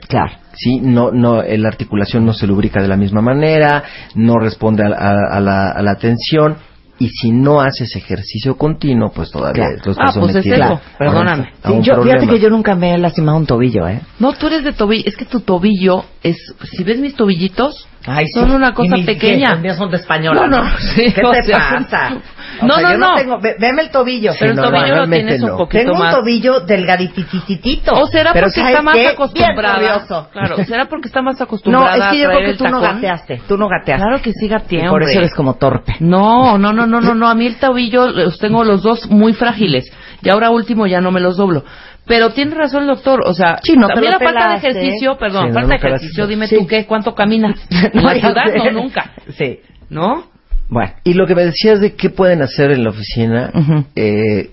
[0.09, 0.33] Claro.
[0.53, 3.83] Sí, no, no, eh, la articulación no se lubrica de la misma manera,
[4.15, 6.57] no responde a, a- a la, a la tensión
[6.99, 9.83] y si no haces ejercicio continuo, pues todavía Claro.
[9.85, 11.53] los Ah, estás pues es eso, a un- perdóname.
[11.63, 14.01] a un yo, fíjate que yo nunca me he lastimado un tobillo, ¿eh?
[14.21, 15.03] No, tú eres de tobillo.
[15.07, 16.37] Es que tu tobillo es.
[16.71, 18.55] Si ves mis tobillitos, Ay, son sí.
[18.55, 19.57] una cosa Y mis- pequeña.
[19.57, 20.47] míos son de española.
[20.47, 22.17] No, no, sí, ¿Qué te sea, pasa?
[22.63, 23.15] O no, sea, no, yo no.
[23.15, 24.33] Tengo, ve- veme el tobillo.
[24.39, 25.57] Pero el no, tobillo lo tienes un no.
[25.57, 27.93] poquito Tengo un tobillo delgaditititito.
[27.93, 29.07] O será Pero porque ¿sabes está más qué?
[29.09, 30.07] acostumbrada.
[30.33, 31.97] Claro, será porque está más No, acostumbrada.
[31.97, 33.43] es que yo creo que tú no gateaste.
[33.49, 34.05] Tú no gateaste.
[34.05, 35.97] Claro que sí gateé, por eso eres como torpe.
[36.01, 37.29] No, no, no, no, no, no.
[37.29, 39.91] A mí el tobillo los tengo los dos muy frágiles.
[40.23, 41.65] Y ahora último ya no me los doblo.
[42.07, 45.45] Pero tiene razón el doctor, o sea, Sí, no también la falta de ejercicio, perdón,
[45.45, 45.87] Sí, no, falta no de pelaste.
[46.07, 46.57] ejercicio, dime Sí.
[46.59, 47.59] tú qué, cuánto caminas.
[47.71, 49.61] En la ciudad no nunca, Sí.
[49.89, 50.25] ¿no?
[50.75, 50.93] Bueno.
[51.05, 53.53] Y lo que me decías de qué pueden hacer en la oficina,
[53.95, 54.51] eh,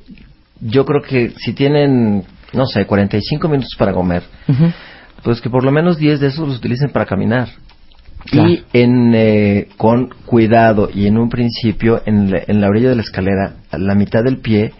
[0.60, 4.22] yo creo que si tienen, no sé, 45 minutos para comer,
[5.24, 7.50] pues que por lo menos 10 de esos los utilicen para caminar.
[8.26, 8.50] Claro.
[8.50, 12.96] Y en, eh, con cuidado y en un principio, en la, en la orilla de
[12.96, 14.74] la escalera, a la mitad del pie,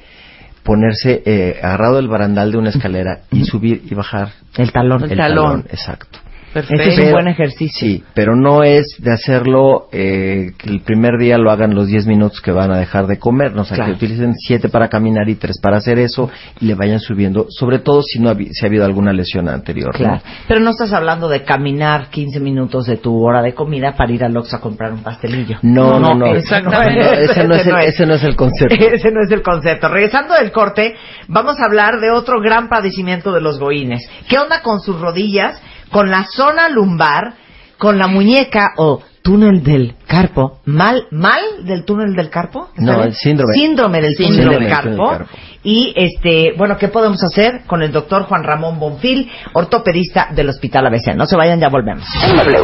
[0.62, 5.10] ponerse eh, agarrado del barandal de una escalera y subir y bajar El talón.
[5.10, 5.66] El talón.
[5.72, 6.20] Exacto.
[6.54, 6.84] Perfecto.
[6.84, 7.80] Ese es un buen ejercicio.
[7.80, 12.08] Sí, pero no es de hacerlo eh, que el primer día lo hagan los 10
[12.08, 13.92] minutos que van a dejar de comer, no, o sea, Claro.
[13.92, 17.80] que utilicen 7 para caminar y 3 para hacer eso y le vayan subiendo, sobre
[17.80, 19.94] todo si no habi- si ha habido alguna lesión anterior.
[19.94, 19.98] ¿no?
[20.06, 20.22] Claro.
[20.48, 24.24] Pero no estás hablando de caminar 15 minutos de tu hora de comida para ir
[24.24, 25.58] al Oxxo a comprar un pastelillo.
[25.62, 26.26] No, no, no.
[26.28, 27.00] exactamente.
[27.00, 28.76] No, ese, no es el, ese no es el concepto.
[28.92, 29.88] Ese no es el concepto.
[29.88, 30.96] Regresando del corte,
[31.28, 34.08] vamos a hablar de otro gran padecimiento de los goínes.
[34.28, 35.62] ¿Qué onda con sus rodillas,
[35.92, 37.34] con la zona lumbar,
[37.78, 40.60] con la muñeca o túnel del carpo?
[40.66, 42.70] ¿Mal, mal del túnel del carpo?
[42.76, 43.08] ¿Está No, bien?
[43.10, 43.54] el síndrome.
[43.54, 44.90] Síndrome del túnel Síndrome del carpo.
[44.90, 45.36] del carpo.
[45.64, 50.88] Y, este, bueno, ¿qué podemos hacer con el doctor Juan Ramón Bonfil, ortopedista del Hospital
[50.88, 51.16] ABC?
[51.16, 52.04] No se vayan, ya volvemos.
[52.24, 52.58] En W.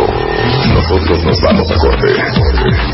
[0.73, 2.07] Nosotros nos vamos a corte.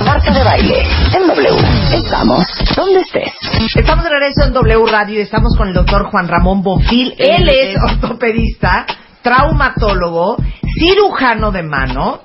[0.04, 0.84] Marta de baile.
[1.16, 1.58] En W.
[1.96, 3.32] Estamos donde estés.
[3.78, 7.14] Estamos de regreso en W Radio y estamos con el doctor Juan Ramón Bonfil.
[7.18, 8.86] Él es ortopedista,
[9.24, 10.38] traumatólogo,
[10.78, 12.22] cirujano de mano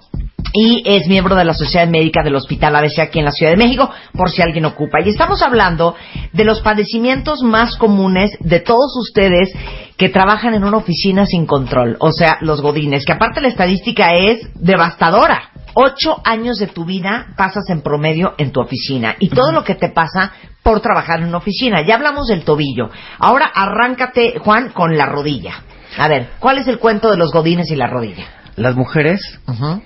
[0.52, 3.58] y es miembro de la Sociedad Médica del Hospital ABC aquí en la Ciudad de
[3.58, 5.00] México, por si alguien ocupa.
[5.00, 5.94] Y estamos hablando
[6.32, 9.50] de los padecimientos más comunes de todos ustedes
[9.96, 14.14] que trabajan en una oficina sin control, o sea, los godines, que aparte la estadística
[14.14, 15.50] es devastadora.
[15.74, 19.74] Ocho años de tu vida pasas en promedio en tu oficina y todo lo que
[19.74, 20.32] te pasa
[20.62, 21.82] por trabajar en una oficina.
[21.82, 22.90] Ya hablamos del tobillo.
[23.18, 25.62] Ahora arráncate, Juan, con la rodilla.
[25.98, 28.24] A ver, ¿cuál es el cuento de los godines y la rodilla?
[28.56, 29.20] Las mujeres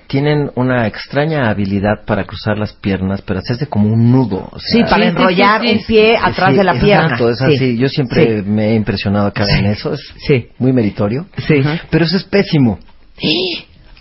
[0.07, 4.49] tienen una extraña habilidad para cruzar las piernas, pero hacerse como un nudo.
[4.51, 5.75] o sea, Sí, para sí, sí, enrollar sí, sí.
[5.79, 7.03] un pie atrás Sí, de la pierna.
[7.05, 7.45] Exacto, es Sí.
[7.55, 7.77] así.
[7.79, 8.49] Yo siempre Sí.
[8.49, 9.93] me he impresionado que hagan eso.
[9.93, 10.49] Es Sí.
[10.59, 11.27] muy meritorio.
[11.47, 11.63] Sí.
[11.91, 12.79] Pero eso es pésimo.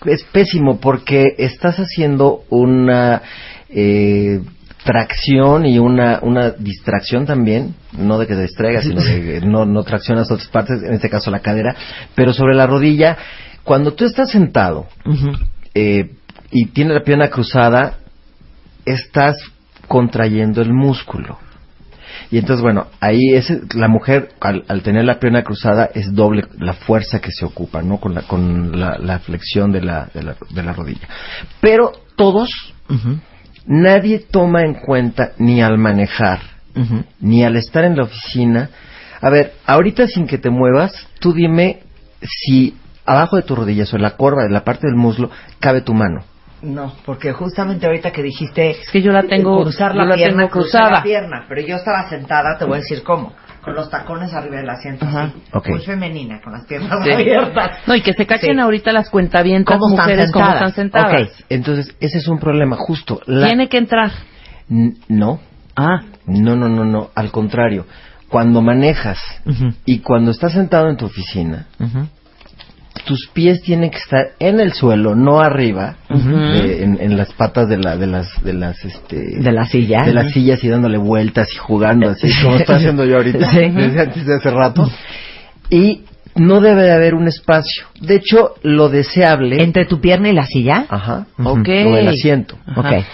[0.05, 3.21] Es pésimo porque estás haciendo una
[3.73, 4.41] eh,
[4.83, 9.65] tracción y una, una distracción también, no de que te distraigas, sino de que no,
[9.65, 11.75] no traccionas otras partes, en este caso la cadera,
[12.15, 13.17] pero sobre la rodilla.
[13.63, 14.87] Cuando tú estás sentado
[15.75, 16.11] eh,
[16.49, 17.97] y tienes la pierna cruzada,
[18.85, 19.37] estás
[19.87, 21.37] contrayendo el músculo.
[22.31, 26.45] Y entonces, bueno, ahí es, la mujer, al, al tener la pierna cruzada, es doble
[26.57, 27.99] la fuerza que se ocupa, ¿no?
[27.99, 31.07] Con la, con la, la flexión de la, de, la, de la rodilla.
[31.59, 32.49] Pero todos,
[33.65, 36.39] nadie toma en cuenta, ni al manejar,
[37.19, 38.69] ni al estar en la oficina.
[39.21, 41.79] A ver, ahorita sin que te muevas, tú dime
[42.23, 45.81] si abajo de tu rodilla, o en la corva, de la parte del muslo, cabe
[45.81, 46.23] tu mano.
[46.61, 50.15] No, porque justamente ahorita que dijiste Es que yo la tengo, cruzar yo la la
[50.15, 50.91] pierna, tengo cruzada.
[50.91, 54.57] la pierna, pero yo estaba sentada, te voy a decir cómo, con los tacones arriba
[54.57, 55.23] del asiento, Ajá.
[55.25, 55.69] así, Ok.
[55.69, 57.11] muy femenina, con las piernas Sí.
[57.11, 57.79] abiertas.
[57.87, 58.59] No, y que se cachen Sí.
[58.59, 60.47] ahorita las cuentavientas ¿Cómo están mujeres sentadas?
[60.57, 61.43] cómo están sentadas.
[61.49, 63.21] Entonces, ese es un problema, justo.
[63.27, 64.11] La- Tiene que entrar.
[64.69, 65.39] N- no,
[65.75, 67.09] Ah, No, no, no, no.
[67.15, 67.85] Al contrario.
[68.27, 69.17] Cuando manejas
[69.85, 71.65] y cuando estás sentado en tu oficina.
[73.05, 77.67] Tus pies tienen que estar en el suelo, no arriba, de- en, en las patas
[77.69, 80.03] de, la, de las, de las, este, De la silla.
[80.03, 83.69] de las sillas y dándole vueltas y jugando así como está haciendo yo ahorita, Sí.
[83.69, 84.89] desde antes de hace rato.
[85.69, 86.01] Y
[86.35, 87.85] no debe de haber un espacio.
[87.99, 90.85] De hecho, lo deseable, ¿Entre tu pierna y la silla?
[90.89, 91.67] ajá, ok.
[91.67, 92.57] o el asiento.
[92.65, 92.79] Ajá.
[92.99, 93.05] Ok.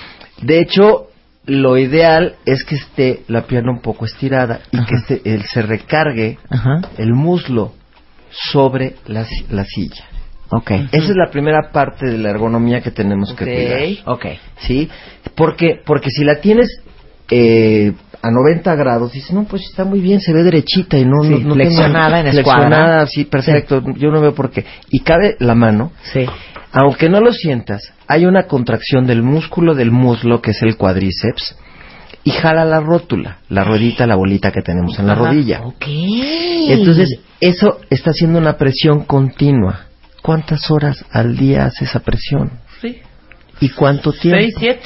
[0.43, 1.07] De hecho,
[1.45, 5.61] lo ideal es que esté la pierna un poco estirada y que esté- él se
[5.61, 6.81] recargue Ajá.
[6.97, 7.73] el muslo
[8.31, 10.05] sobre la, la silla.
[10.49, 10.71] Ok.
[10.91, 13.81] Esa es la primera parte de la ergonomía que tenemos que cuidar.
[14.15, 14.25] Ok.
[14.59, 14.89] ¿Sí?
[15.35, 16.69] Porque, porque si la tienes
[17.29, 21.21] eh, a 90 grados, dices, no, pues está muy bien, se ve derechita y no...
[21.23, 22.67] Sí, no, no flexionada tengo- en escuadra.
[22.67, 24.65] Flexionada, sí, perfecto, yo no veo por qué.
[24.89, 26.25] Y cabe la mano, Sí.
[26.71, 31.57] aunque no lo sientas, hay una contracción del músculo del muslo, que es el cuádriceps,
[32.27, 35.61] y jala la rótula, la ruedita, la bolita que tenemos en la rodilla.
[35.63, 35.85] Ok.
[35.87, 39.81] Entonces, eso está haciendo una presión continua.
[40.21, 42.51] ¿Cuántas horas al día hace esa presión?
[42.81, 42.97] sí.
[43.59, 44.37] ¿Y cuánto tiempo?
[44.39, 44.81] Seis, siete.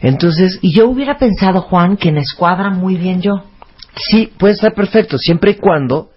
[0.00, 3.42] Entonces, Y yo hubiera pensado, Juan, que en escuadra muy bien yo.
[3.96, 6.10] sí, puede estar perfecto, siempre y cuando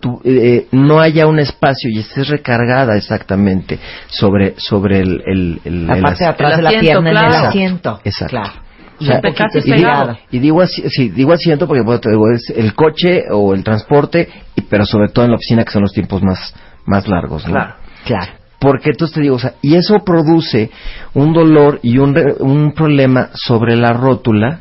[0.00, 5.86] tú, eh, no haya un espacio y estés recargada exactamente sobre, sobre el, el, el-
[5.86, 7.48] La el parte de atrás de la asiento, pierna en el claro.
[7.48, 8.00] asiento.
[8.04, 8.36] Exacto.
[8.36, 8.52] Claro.
[9.02, 9.20] O sea,
[9.64, 13.24] Y digo, y digo así, sí, digo asiento porque bueno, te digo, es el coche
[13.30, 16.54] o el transporte, y, pero sobre todo en la oficina que son los tiempos más,
[16.86, 17.52] más largos, ¿no?
[17.52, 17.74] Claro.
[18.04, 18.32] Claro.
[18.58, 20.70] Porque entonces te digo, o sea, y eso produce
[21.14, 24.60] un dolor y un, un problema sobre la rótula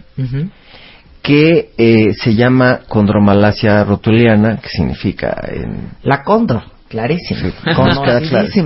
[1.21, 6.63] que eh, se llama condromalacia rotuliana, que significa en, La condro.
[6.89, 7.39] Clarísimo.
[7.39, 7.53] Sí,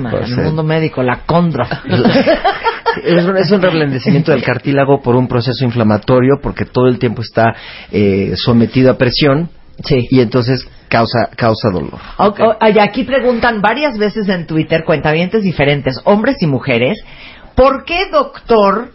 [0.10, 1.66] Pues, en el mundo médico, la condro.
[3.04, 7.22] es, un, es un reblandecimiento del cartílago por un proceso inflamatorio porque todo el tiempo
[7.22, 7.56] está
[7.92, 9.50] eh, sometido a presión
[9.84, 10.08] Sí.
[10.10, 12.00] y entonces causa causa dolor.
[12.80, 17.04] Aquí preguntan varias veces en Twitter, cuentavientes diferentes, hombres y mujeres,
[17.56, 18.92] ¿por qué, doctor,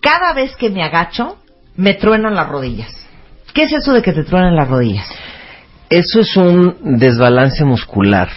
[0.00, 1.38] cada vez que me agacho,
[1.76, 2.94] me truenan las rodillas?
[3.54, 5.08] ¿Qué es eso de que te truenan las rodillas?
[5.88, 8.28] Eso es un desbalance muscular.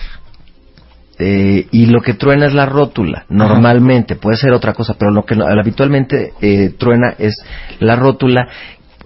[1.19, 5.23] Eh, y lo que truena es la rótula, normalmente, puede ser otra cosa, pero lo
[5.25, 7.33] que no- habitualmente eh, truena es
[7.79, 8.47] la rótula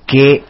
[0.06, 0.43] que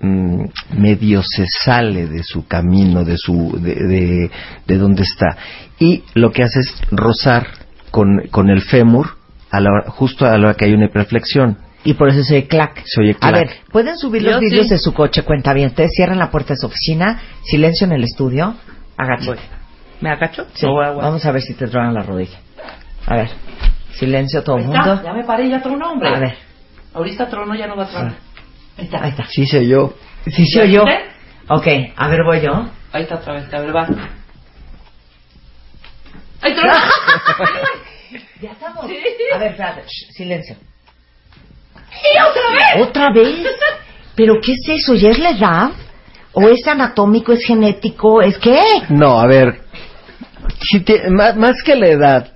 [0.00, 0.44] mm,
[0.78, 4.30] medio se sale de su camino, de su, de, de,
[4.66, 5.36] de donde está.
[5.80, 7.48] Y lo que hace es rozar
[7.90, 9.16] con, con el fémur
[9.50, 11.58] a la hora- justo a la hora que hay una hiperflexión.
[11.84, 12.80] Y por eso se oye clac.
[12.84, 13.34] Se oye A clac.
[13.34, 14.70] ver, ¿pueden subir Yo los vídeos sí.
[14.74, 15.90] de su coche, cuentavientes?
[15.96, 18.54] Cierren la puerta de su oficina, silencio en el estudio,
[18.96, 19.40] agáchate.
[20.02, 20.46] ¿Me agacho?
[20.52, 21.04] Sí, O agua.
[21.04, 22.38] vamos a ver si te truenan la rodilla.
[23.06, 23.30] A ver,
[23.94, 25.00] silencio todo el mundo.
[25.02, 26.08] Ya me paré, ya tronó, hombre.
[26.14, 26.36] A ver,
[26.94, 28.14] Ahorita trono, ya no va a tronar.
[28.76, 29.02] Ahí está.
[29.02, 29.24] ahí está.
[29.26, 29.94] Sí, sé yo.
[30.26, 30.84] Sí, ¿Ya soy yo.
[30.84, 31.04] viste?
[31.48, 32.68] Ok, a ver, voy yo.
[32.92, 33.88] Ahí está otra vez, a ver, va.
[36.42, 36.74] ¡Ahí tronó!
[38.42, 38.84] Ya estamos.
[38.84, 40.56] A ver, espérate, shh, silencio.
[41.76, 42.88] ¡Y otra vez!
[42.88, 43.46] ¿Otra vez?
[44.16, 44.94] ¿Pero qué es eso?
[44.94, 45.70] ¿Ya es la edad?
[46.32, 48.20] ¿O es anatómico, es genético?
[48.20, 48.60] ¿Es qué?
[48.90, 49.62] No, a ver,
[50.62, 52.28] si te- más, más que la edad,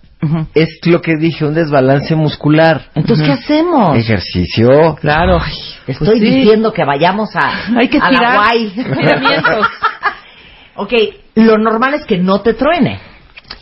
[0.54, 2.86] es lo que dije, un desbalance muscular.
[2.94, 3.96] Entonces, ¿qué hacemos?
[3.96, 4.96] Ejercicio.
[5.00, 5.38] Claro.
[5.86, 6.24] Estoy Pues sí.
[6.24, 8.72] diciendo que vayamos a, Hay que a la tirar guay.
[8.76, 9.66] estiramientos.
[10.76, 10.92] ok,
[11.36, 12.98] lo normal es que no te truene.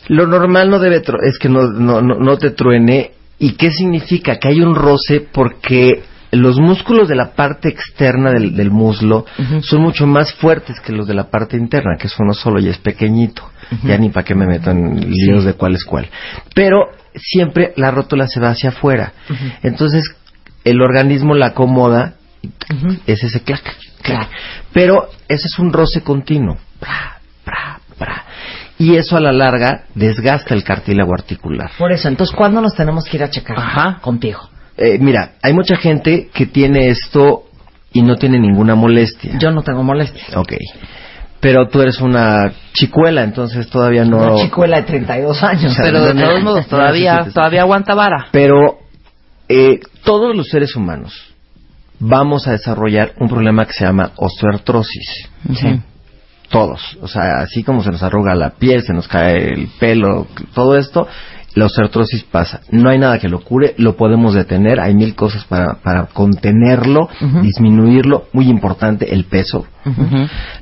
[0.08, 3.12] Lo normal no debe tro- es que no, no, no, no te truene.
[3.38, 4.36] ¿Y qué significa?
[4.38, 9.24] Que hay un roce porque los músculos de la parte externa del, del muslo
[9.60, 12.68] son mucho más fuertes que los de la parte interna, que es uno solo y
[12.68, 13.48] es pequeñito.
[13.82, 16.08] Ya ni para qué me meto en líos de cuál es cuál.
[16.54, 19.12] Pero siempre la rótula se va hacia afuera.
[19.62, 20.04] Entonces
[20.64, 22.14] el organismo la acomoda
[23.06, 23.62] es ese clac,
[24.02, 24.28] clac.
[24.72, 26.58] Pero ese es un roce continuo.
[28.78, 31.70] Y eso a la larga desgasta el cartílago articular.
[31.78, 33.56] Por eso, entonces, ¿cuándo nos tenemos que ir a checar?
[33.56, 33.98] Ajá.
[34.00, 34.40] Contigo.
[34.76, 37.44] Eh, mira, hay mucha gente que tiene esto
[37.92, 39.38] y no tiene ninguna molestia.
[39.38, 40.24] Yo no tengo molestia.
[40.36, 40.54] Ok.
[41.44, 44.16] Pero tú eres una chicuela, entonces todavía no...
[44.16, 45.72] Una chicuela de 32 años.
[45.72, 48.28] O sea, Pero de todos modos, todavía, todavía aguanta vara.
[48.32, 48.78] Pero
[49.46, 51.34] eh, todos los seres humanos
[51.98, 55.28] vamos a desarrollar un problema que se llama osteoartrosis.
[55.54, 55.80] Sí.
[56.48, 56.96] Todos.
[57.02, 60.78] O sea, así como se nos arruga la piel, se nos cae el pelo, todo
[60.78, 61.06] esto,
[61.54, 62.60] la osteoartrosis pasa.
[62.70, 67.08] No hay nada que lo cure, lo podemos detener, hay mil cosas para, para contenerlo,
[67.42, 68.24] disminuirlo.
[68.32, 69.66] Muy importante, el peso.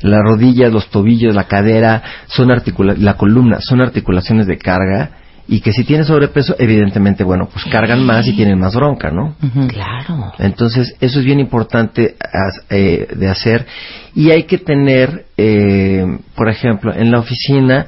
[0.03, 5.11] Las rodillas, los tobillos, la cadera, son articula la columna, son articulaciones de carga
[5.49, 9.35] y que si tienen sobrepeso, evidentemente, bueno, pues cargan más y tienen más bronca, ¿no?
[9.69, 10.33] Claro.
[10.39, 13.67] Entonces, eso es bien importante as- eh, de hacer.
[14.15, 16.05] Y hay que tener, eh,
[16.37, 17.87] por ejemplo, en la oficina,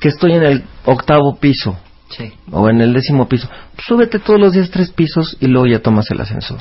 [0.00, 1.78] que estoy en el octavo piso
[2.16, 2.32] Sí.
[2.52, 5.80] o en el décimo piso, pues súbete todos los días tres pisos y luego ya
[5.80, 6.60] tomas el ascensor.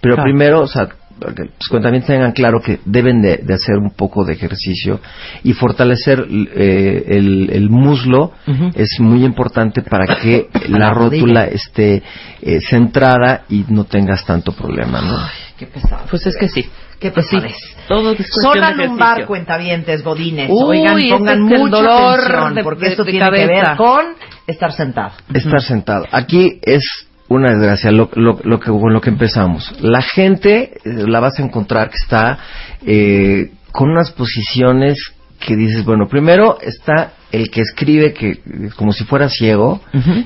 [0.00, 0.24] Pero Claro.
[0.30, 4.24] primero, o sea, que pues, también tengan claro que deben de, de hacer un poco
[4.24, 5.00] de ejercicio
[5.44, 8.70] y fortalecer eh, el, el muslo Ujú.
[8.74, 12.02] es muy importante para que la rótula esté
[12.40, 15.18] eh, centrada y no tengas tanto problema, ¿no?
[15.58, 16.04] Qué pesado.
[16.08, 16.64] Pues es que sí.
[16.98, 17.36] Qué Pues sí.
[17.36, 17.56] pesadez.
[17.88, 20.48] Todo es Zona lumbar, cuentavientes, godines.
[20.50, 23.26] Uy, Oigan, ese pongan es el mucha dolor atención, de- porque de- esto de tiene
[23.30, 23.68] que cabeza.
[23.68, 24.04] ver con
[24.50, 25.12] estar sentado.
[25.34, 26.04] estar sentado.
[26.12, 26.82] Aquí es
[27.28, 29.72] una desgracia lo, lo, lo que, con lo que empezamos.
[29.80, 32.38] La gente eh, la vas a encontrar que está
[32.84, 34.98] eh, con unas posiciones
[35.38, 38.40] que dices, bueno, primero está el que escribe que
[38.76, 39.80] como si fuera ciego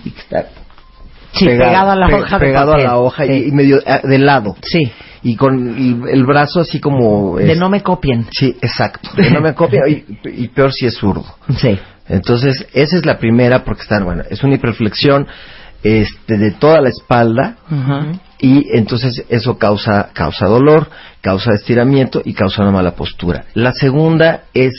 [0.04, 0.46] y que está
[1.36, 2.86] Sí, pegado, a la pe- hoja de pegado papel.
[2.86, 3.44] a la hoja y, Sí.
[3.48, 4.80] y medio de lado Sí,
[5.24, 8.24] y con el, el brazo así como de no me copien.
[8.30, 11.24] sí exacto de no me copia y, y peor si es zurdo
[11.58, 11.76] Sí.
[12.08, 15.26] Entonces, esa es la primera porque están, bueno, es una hiperflexión
[15.82, 17.56] este, de toda la espalda
[18.38, 20.88] y entonces eso causa, causa dolor,
[21.20, 23.44] causa estiramiento y causa una mala postura.
[23.54, 24.74] La segunda es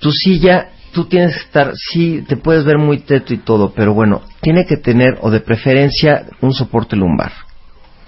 [0.00, 3.94] tu silla, tú tienes que estar, sí, te puedes ver muy teto y todo, pero
[3.94, 7.32] bueno, tiene que tener o de preferencia un soporte lumbar.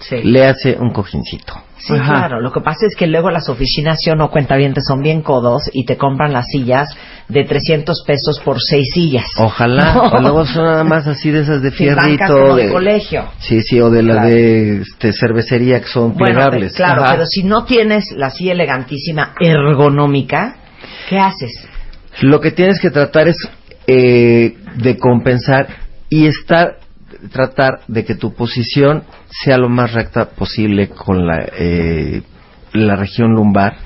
[0.08, 0.16] Sí.
[0.22, 1.54] Le hace un cojincito.
[1.78, 2.26] Sí, Ajá.
[2.28, 2.40] claro.
[2.40, 5.62] Lo que pasa es que luego las oficinas, sí o no, cuentavientes, son bien codos
[5.72, 6.88] y te compran las sillas
[7.28, 9.26] de 300 pesos por seis sillas.
[9.38, 10.02] Ojalá, No.
[10.04, 12.24] o luego son nada más así de esas de Sí, fierrito.
[12.26, 13.24] como de de- colegio.
[13.38, 14.28] Sí, sí, o de la Claro.
[14.28, 16.72] de este, cervecería que son Bueno, plegables.
[16.74, 17.12] claro, Ajá.
[17.14, 20.56] pero si no tienes la silla elegantísima ergonómica,
[21.08, 21.52] ¿qué haces?
[22.22, 23.36] Lo que tienes que tratar es
[23.86, 25.68] eh, de compensar
[26.08, 26.78] y estar
[27.32, 32.22] tratar de que tu posición sea lo más recta posible con la eh,
[32.72, 33.76] la región lumbar.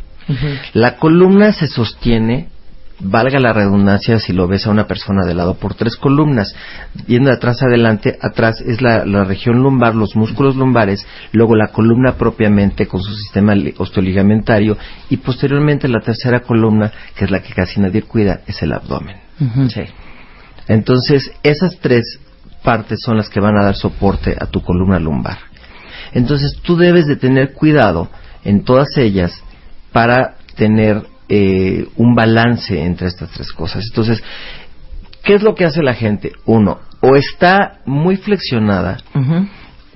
[0.74, 2.48] La columna se sostiene,
[3.00, 6.54] valga la redundancia si lo ves a una persona de lado, por tres columnas.
[7.06, 11.68] Yendo de atrás adelante, atrás es la, la región lumbar, los músculos lumbares, luego la
[11.68, 14.76] columna propiamente con su sistema li- osteoligamentario
[15.08, 19.16] y posteriormente la tercera columna, que es la que casi nadie cuida, es el abdomen.
[19.68, 19.82] Sí.
[20.68, 22.20] Entonces, esas tres
[22.62, 25.38] partes son las que van a dar soporte a tu columna lumbar.
[26.12, 28.08] Entonces, tú debes de tener cuidado
[28.44, 29.32] en todas ellas
[29.92, 33.84] para tener eh, un balance entre estas tres cosas.
[33.88, 34.22] Entonces,
[35.22, 36.32] ¿qué es lo que hace la gente?
[36.44, 38.98] Uno, o está muy flexionada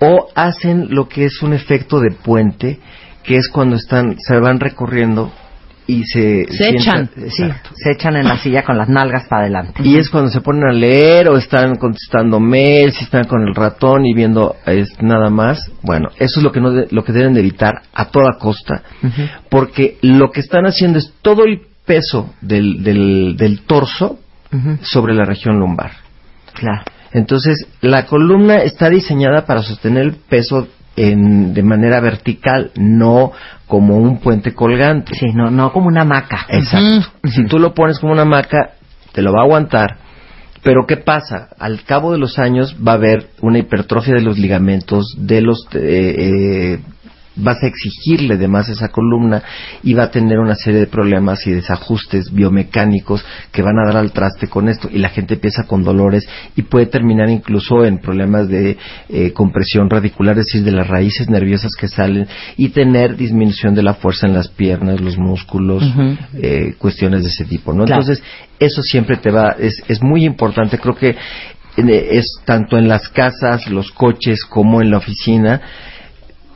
[0.01, 2.81] o hacen lo que es un efecto de puente,
[3.23, 5.33] que es cuando están se van recorriendo
[5.87, 7.11] y se Se echan.
[7.15, 7.71] Sí, Exacto.
[7.75, 9.83] se echan en la silla con las nalgas para adelante.
[9.85, 13.55] Y es cuando se ponen a leer o están contestando mails, si están con el
[13.55, 15.71] ratón y viendo es, nada más.
[15.83, 18.83] Bueno, eso es lo que, no de- lo que deben de evitar a toda costa,
[19.51, 24.19] porque lo que están haciendo es todo el peso del, del, del torso
[24.83, 25.91] sobre la región lumbar.
[26.55, 26.83] Claro.
[27.13, 33.33] Entonces, la columna está diseñada para sostener el peso en- de manera vertical, no
[33.67, 35.15] como un puente colgante.
[35.15, 36.47] Sí, no, no como una hamaca.
[36.49, 37.11] Exacto.
[37.25, 38.71] Si tú lo pones como una hamaca,
[39.13, 39.97] te lo va a aguantar.
[40.63, 41.49] Pero ¿qué pasa?
[41.59, 45.67] Al cabo de los años va a haber una hipertrofia de los ligamentos, de los
[45.75, 46.79] eh, eh,
[47.37, 49.43] vas a exigirle de más esa columna
[49.83, 53.97] y va a tener una serie de problemas y desajustes biomecánicos que van a dar
[53.97, 57.99] al traste con esto y la gente empieza con dolores y puede terminar incluso en
[57.99, 58.77] problemas de
[59.09, 63.83] eh, compresión radicular, es decir, de las raíces nerviosas que salen y tener disminución de
[63.83, 65.83] la fuerza en las piernas, los músculos,
[66.35, 67.85] eh, cuestiones de ese tipo, ¿no?
[67.85, 68.03] Claro.
[68.03, 68.25] Entonces,
[68.59, 71.17] eso siempre te va, es, es muy importante, creo que
[71.77, 75.61] eh, es tanto en las casas, los coches, como en la oficina,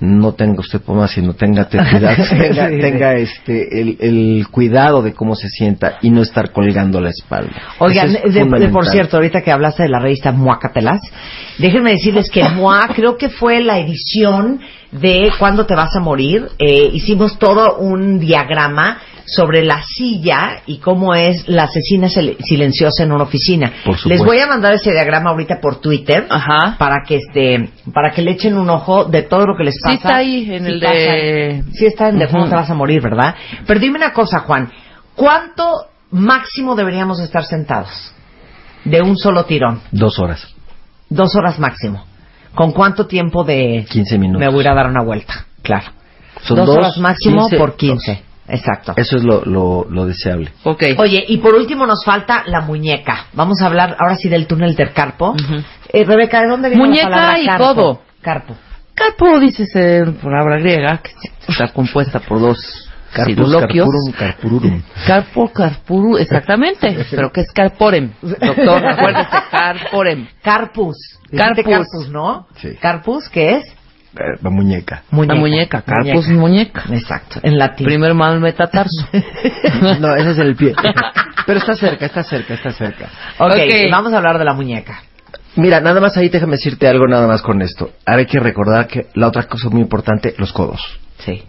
[0.00, 2.16] no tenga usted pomada, sino tenga cuidado,
[2.80, 7.50] tenga, este, el, el cuidado de cómo se sienta y no estar colgando la espalda.
[7.78, 11.00] Oigan, es de- de- por cierto, ahorita que hablaste de la revista Muacatelas,
[11.58, 14.60] déjenme decirles que Mua creo que fue la edición
[14.92, 16.48] de ¿Cuándo te vas a morir?
[16.58, 18.98] Eh, hicimos todo un diagrama
[19.30, 23.72] sobre la silla y cómo es la asesina sil- silenciosa en una oficina.
[24.06, 26.76] Les voy a mandar ese diagrama ahorita por Twitter Ajá.
[26.78, 29.80] para que este para que le echen un ojo de todo lo que les Sí
[29.82, 29.94] pasa.
[29.96, 31.62] está ahí, en el pasa de-.
[31.72, 33.34] Sí está en de cómo te vas a morir, ¿verdad?
[33.66, 34.70] Pero dime una cosa, Juan.
[35.14, 35.64] ¿Cuánto
[36.10, 37.90] máximo deberíamos estar sentados?
[38.84, 39.80] De un solo tirón.
[39.90, 40.46] Dos horas,
[41.10, 42.04] Dos horas máximo.
[42.54, 43.84] ¿Con cuánto tiempo de...?
[43.88, 44.40] 15 minutos.
[44.40, 45.46] Me voy a dar una vuelta.
[45.62, 45.86] Claro.
[46.42, 48.22] Son dos, dos, horas máximo 15, por 15.
[48.48, 48.94] Exacto.
[48.96, 50.50] Eso es lo, lo, lo deseable.
[50.64, 50.82] Ok.
[50.98, 53.26] Oye, y por último nos falta la muñeca.
[53.34, 55.30] Vamos a hablar ahora sí del túnel del carpo.
[55.32, 55.62] Ujú.
[55.92, 57.64] Eh, Rebeca, ¿de dónde viene Muñeca la palabra y carpo?
[57.64, 58.02] codo.
[58.22, 58.56] Carpo.
[58.94, 61.12] Carpo, dices en palabra griega, que
[61.46, 64.82] está compuesta por dos Carpus, carpurum, carpururum.
[65.06, 67.06] Carpo, carpuru, exactamente.
[67.10, 68.12] Pero ¿qué es carporem?
[68.20, 70.26] Doctor, acuérdese, carporem.
[70.42, 70.96] Carpus.
[71.34, 71.64] Carpus.
[71.64, 72.46] Carpus, ¿no?
[72.56, 72.76] Sí.
[72.80, 73.77] Carpus, ¿qué es?
[74.16, 75.02] Eh, La muñeca.
[75.10, 76.84] La muñeca, carpus muñeca.
[76.90, 77.86] Exacto, en latín.
[77.86, 79.06] Primer mal metatarso.
[80.00, 80.74] No, ese es el pie.
[81.46, 83.06] Pero está cerca, está cerca, está cerca.
[83.38, 83.90] ok, Ok.
[83.90, 85.02] vamos a hablar de la muñeca.
[85.56, 87.90] Mira, nada más ahí déjame decirte algo nada más con esto.
[88.06, 90.80] Ahora hay que recordar que la otra cosa muy importante, los codos.
[91.18, 91.42] Sí.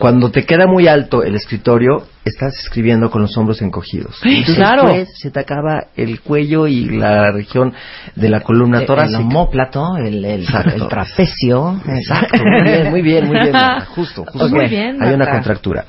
[0.00, 4.18] Cuando te queda muy alto el escritorio, estás escribiendo con los hombros encogidos.
[4.24, 4.84] Entonces, claro.
[4.86, 7.74] después se te acaba el cuello y la región
[8.16, 9.18] de la columna El, el torácica.
[9.20, 11.82] homóplato, el, el, el trapecio.
[11.86, 13.52] Exacto, muy bien, muy bien, muy bien.
[13.94, 14.46] Justo, justo.
[14.46, 14.52] Ok.
[14.52, 15.84] Muy bien, Hay una contractura.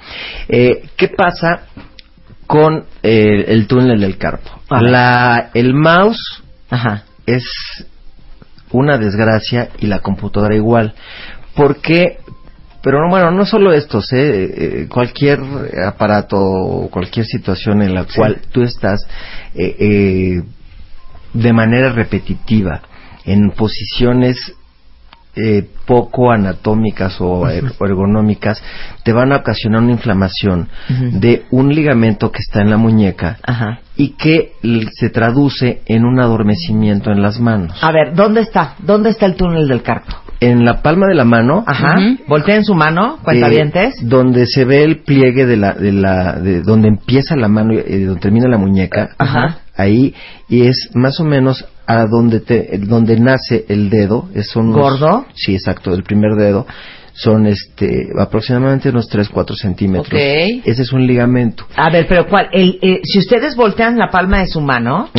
[0.50, 1.62] Eh, ¿Qué pasa
[2.48, 4.52] con eh, el túnel del carpo?
[4.72, 7.04] La, el mouse Ajá.
[7.26, 7.46] es
[8.72, 10.96] una desgracia y la computadora igual.
[11.56, 12.18] Porque,
[12.84, 14.20] pero no, bueno, no solo estos, ¿eh?
[14.24, 15.40] Eh, cualquier
[15.88, 19.02] aparato o cualquier situación en la cual tú estás
[19.56, 20.44] eh, eh,
[21.34, 22.82] de manera repetitiva
[23.26, 24.54] en posiciones
[25.36, 28.62] eh, poco anatómicas o er- ergonómicas
[29.06, 33.80] te van a ocasionar una inflamación de un ligamento que está en la muñeca Ajá.
[33.96, 34.52] y que
[35.00, 37.82] se traduce en un adormecimiento en las manos.
[37.82, 38.76] A ver, ¿dónde está?
[38.80, 40.14] ¿Dónde está el túnel del carpo?
[40.42, 41.96] En la palma de la mano, Ajá.
[41.98, 42.18] Ujú.
[42.28, 43.96] Volteen su mano, cuentavientes.
[43.96, 47.74] eh, donde se ve el pliegue de la, de la, de donde empieza la mano
[47.74, 49.60] y eh, donde termina la muñeca, Ajá.
[49.78, 50.14] ahí
[50.50, 55.26] y es más o menos a donde te, donde nace el dedo, es unos- ¿Gordo?
[55.36, 56.66] Sí, exacto, el primer dedo
[57.14, 60.08] son este aproximadamente unos 3 4 centímetros.
[60.08, 60.62] Ok.
[60.66, 61.66] Ese es un ligamento.
[61.76, 62.50] A ver, pero ¿cuál?
[62.54, 65.10] El, eh, si ustedes voltean la palma de su mano,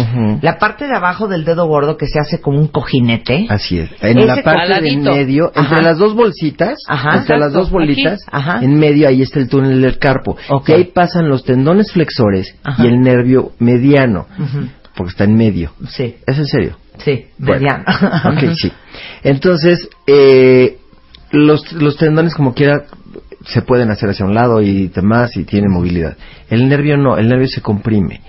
[0.41, 3.47] la parte de abajo del dedo gordo que se hace como un cojinete.
[3.49, 3.91] Así es.
[4.01, 5.13] En la parte de cuadradito.
[5.13, 7.19] medio, entre las dos bolsitas, Ajá.
[7.19, 8.21] entre las dos bolitas.
[8.31, 8.61] Ajá.
[8.63, 10.37] en medio ahí está el túnel del carpo.
[10.49, 10.69] Ok.
[10.71, 14.67] Y ahí pasan los tendones flexores y el nervio mediano, Ujú.
[14.97, 15.73] porque está en medio.
[15.89, 16.77] Sí, ¿Es en serio?
[16.99, 17.85] sí, Bueno, mediano.
[18.31, 18.73] ok, sí.
[19.23, 20.79] Entonces, eh,
[21.33, 22.85] los, los tendones como quiera
[23.45, 26.17] se pueden hacer hacia un lado y demás y tienen movilidad.
[26.49, 28.21] El nervio no, el nervio se comprime.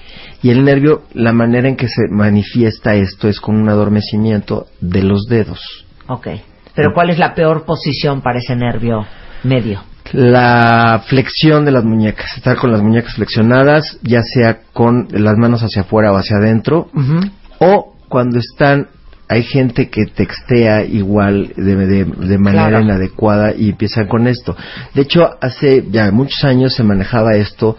[0.42, 5.04] Y el nervio, la manera en que se manifiesta esto es con un adormecimiento de
[5.04, 5.86] los dedos.
[6.08, 6.28] ok.
[6.76, 9.06] Pero ¿cuál es la peor posición para ese nervio
[9.44, 9.84] medio?
[10.12, 15.62] La flexión de las muñecas, estar con las muñecas flexionadas, ya sea con las manos
[15.62, 16.90] hacia afuera o hacia adentro,
[17.60, 18.88] o cuando están
[19.34, 22.84] hay gente que textea igual de, de- de manera Claro.
[22.86, 24.56] inadecuada y empiezan con esto.
[24.94, 27.76] De hecho, hace ya muchos años se manejaba esto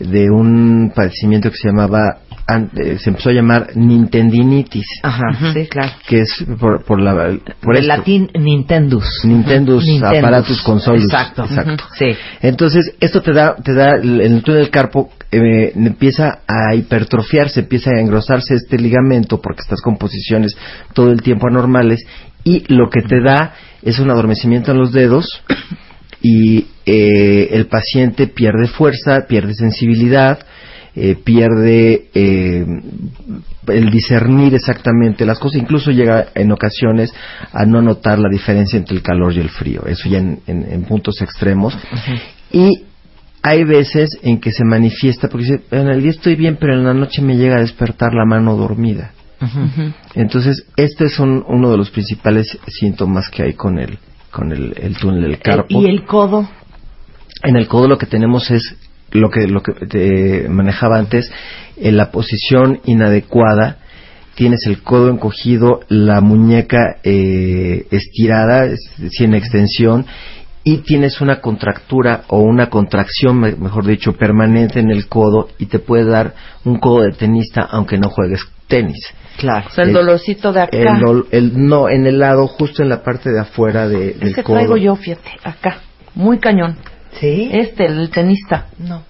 [0.00, 5.92] de un padecimiento que se llamaba, se empezó a llamar Nintendinitis, Ajá, sí, claro.
[6.06, 7.86] que es por, por la por esto.
[7.88, 9.24] latín Nintendus.
[9.24, 10.18] Nintendus, Nintendus.
[10.18, 11.04] aparatus consolus.
[11.04, 11.44] Exacto.
[11.44, 11.84] Exacto.
[11.98, 12.06] Sí.
[12.42, 17.60] Entonces, esto te da, te da el, el túnel del carpo, eh, empieza a hipertrofiarse,
[17.60, 20.56] empieza a engrosarse este ligamento porque estás con posiciones
[20.92, 22.04] todo el tiempo anormales
[22.44, 25.42] y lo que te da es un adormecimiento en los dedos
[26.20, 30.38] y eh, el paciente pierde fuerza, pierde sensibilidad,
[30.96, 32.64] eh, pierde eh,
[33.68, 37.12] el discernir exactamente las cosas, incluso llega en ocasiones
[37.52, 40.70] a no notar la diferencia entre el calor y el frío, eso ya en, en-
[40.70, 41.76] en puntos extremos.
[42.52, 42.84] Y
[43.42, 46.84] hay veces en que se manifiesta, porque dice, en el día estoy bien, pero en
[46.84, 49.10] la noche me llega a despertar la mano dormida.
[50.14, 53.98] Entonces, este es un- uno de los principales síntomas que hay con el,
[54.30, 55.66] con el, el túnel del carpo.
[55.80, 56.48] ¿Y el codo?
[57.42, 58.74] En el codo lo que tenemos es
[59.14, 61.32] lo que lo que te manejaba antes,
[61.78, 63.78] en la posición inadecuada.
[64.34, 68.80] Tienes el codo encogido, la muñeca eh, estirada, es-
[69.12, 70.04] sin extensión,
[70.64, 75.66] y tienes una contractura o una contracción, me- mejor dicho, permanente en el codo y
[75.66, 76.34] te puede dar
[76.64, 78.98] un codo de tenista aunque no juegues tenis.
[79.36, 79.66] Claro.
[79.68, 80.76] O sea, el El- dolorcito de acá.
[81.30, 84.56] El no, en el lado, justo en la parte de afuera de, del Ese codo.
[84.56, 85.76] traigo yo, fíjate, acá.
[86.16, 86.76] Muy cañón.
[87.20, 87.48] ¿Sí?
[87.52, 88.68] Este, el tenista.
[88.78, 89.02] No.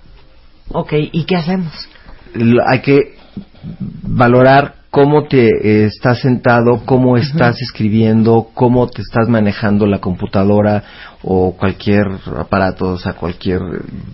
[0.71, 1.73] Ok, ¿y qué hacemos?
[2.35, 3.17] Lo- hay que
[4.03, 10.85] valorar cómo te eh, estás sentado, cómo estás escribiendo, cómo te estás manejando la computadora
[11.27, 12.07] o cualquier
[12.39, 13.59] aparato, o sea, cualquier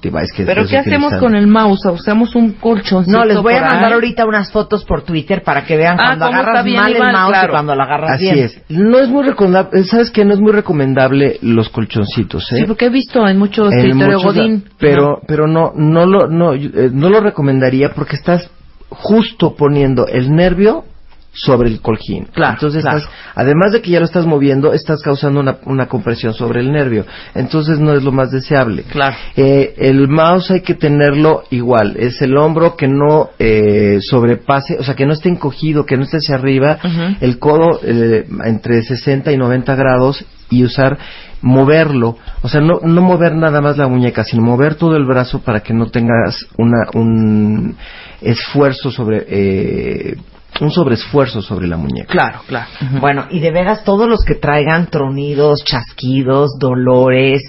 [0.00, 1.84] device que ¿Pero estés qué hacemos con el mouse?
[1.92, 3.92] ¿Usamos un colchoncito No, les voy a mandar ahí?
[3.92, 7.02] ahorita unas fotos por Twitter para que vean Ah, cuando agarras bien mal y el
[7.02, 7.52] mouse y claro.
[7.52, 8.38] cuando lo agarras Así bien.
[8.38, 8.62] es.
[8.70, 10.24] No es muy recomendable, ¿sabes qué?
[10.24, 12.58] No es muy recomendable los colchoncitos, ¿eh?
[12.60, 14.64] Sí, porque he visto en muchos En escritorio muchos- Godín.
[14.78, 18.48] Pero, pero no, no lo, no, eh, no lo recomendaría porque estás
[18.90, 20.84] justo poniendo el nervio
[21.32, 22.26] sobre el coljín.
[22.32, 22.98] Claro, Entonces claro.
[22.98, 26.72] estás, además de que ya lo estás moviendo, estás causando una, una compresión sobre el
[26.72, 27.06] nervio.
[27.34, 28.82] Entonces no es lo más deseable.
[28.82, 29.16] Claro.
[29.36, 31.96] Eh, el mouse hay que tenerlo igual.
[31.98, 36.02] Es el hombro que no eh, sobrepase, o sea, que no esté encogido, que no
[36.02, 36.78] esté hacia arriba.
[37.20, 40.98] El codo eh, entre 60 y 90 grados y usar
[41.42, 45.40] moverlo, o sea, no, no mover nada más la muñeca, sino mover todo el brazo
[45.40, 47.76] para que no tengas una, un
[48.20, 50.16] esfuerzo sobre, eh,
[50.60, 52.12] un sobreesfuerzo sobre la muñeca.
[52.12, 52.68] Claro, claro.
[53.00, 57.42] Bueno, y de veras todos los que traigan tronidos, chasquidos, dolores,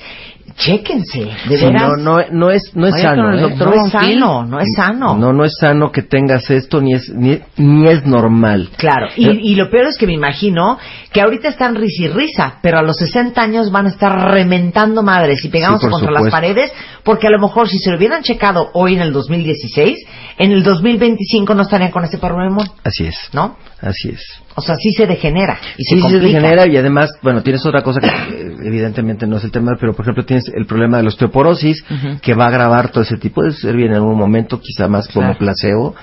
[0.55, 1.83] chéquense, de Sí, veras.
[1.83, 3.41] no, no, no es, no es sano, el ¿eh?
[3.41, 5.17] doctor no es sano, no es sano.
[5.17, 8.69] No, no es sano que tengas esto, ni es, ni, ni es normal.
[8.77, 10.77] Claro, y, y lo peor es que me imagino
[11.11, 15.03] que ahorita están risa y risa, pero a los 60 años van a estar rementando
[15.03, 16.71] madres y pegándose Sí, contra las paredes,
[17.03, 19.97] porque a lo mejor si se lo hubieran checado hoy en el 2016,
[20.37, 23.15] en el 2025 no estarían con ese problemón, Así es.
[23.33, 23.57] ¿no?
[23.81, 24.21] Así es.
[24.55, 27.65] O sea, sí se degenera y Sí, se sí se degenera y además, bueno, tienes
[27.65, 30.97] otra cosa que eh, evidentemente no es el tema, pero por ejemplo tienes el problema
[30.97, 31.83] de la osteoporosis
[32.21, 33.41] que va a agravar todo ese tipo.
[33.41, 35.39] Puede ser bien en algún momento, quizá más como Claro.
[35.39, 35.95] placebo,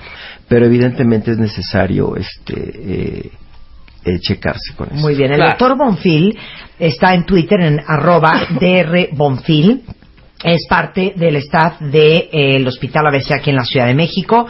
[0.49, 3.31] pero evidentemente es necesario este eh,
[4.03, 4.95] eh, checarse con eso.
[4.97, 5.51] Muy bien, el Claro.
[5.51, 6.37] doctor Bonfil
[6.79, 9.83] está en Twitter en arroba DR Bonfil.
[10.43, 14.47] Es parte del staff del Hospital ABC aquí en la Ciudad de México.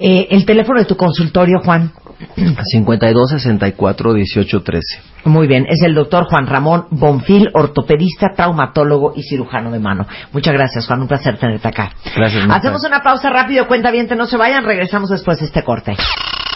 [0.00, 1.92] Eh, el teléfono de tu consultorio, Juan.
[2.36, 4.82] 52 64 18 13.
[5.24, 10.06] Muy bien, es el doctor Juan Ramón Bonfil, ortopedista, traumatólogo y cirujano de mano.
[10.32, 11.90] Muchas gracias, Juan, un placer tenerte acá.
[12.16, 12.44] Gracias.
[12.50, 15.96] Hacemos una pausa rápido, cuenta bien, no se vayan, regresamos después de este corte.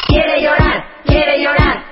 [0.09, 1.92] Quiere llorar, quiere llorar,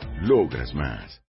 [0.21, 1.21] Logras más.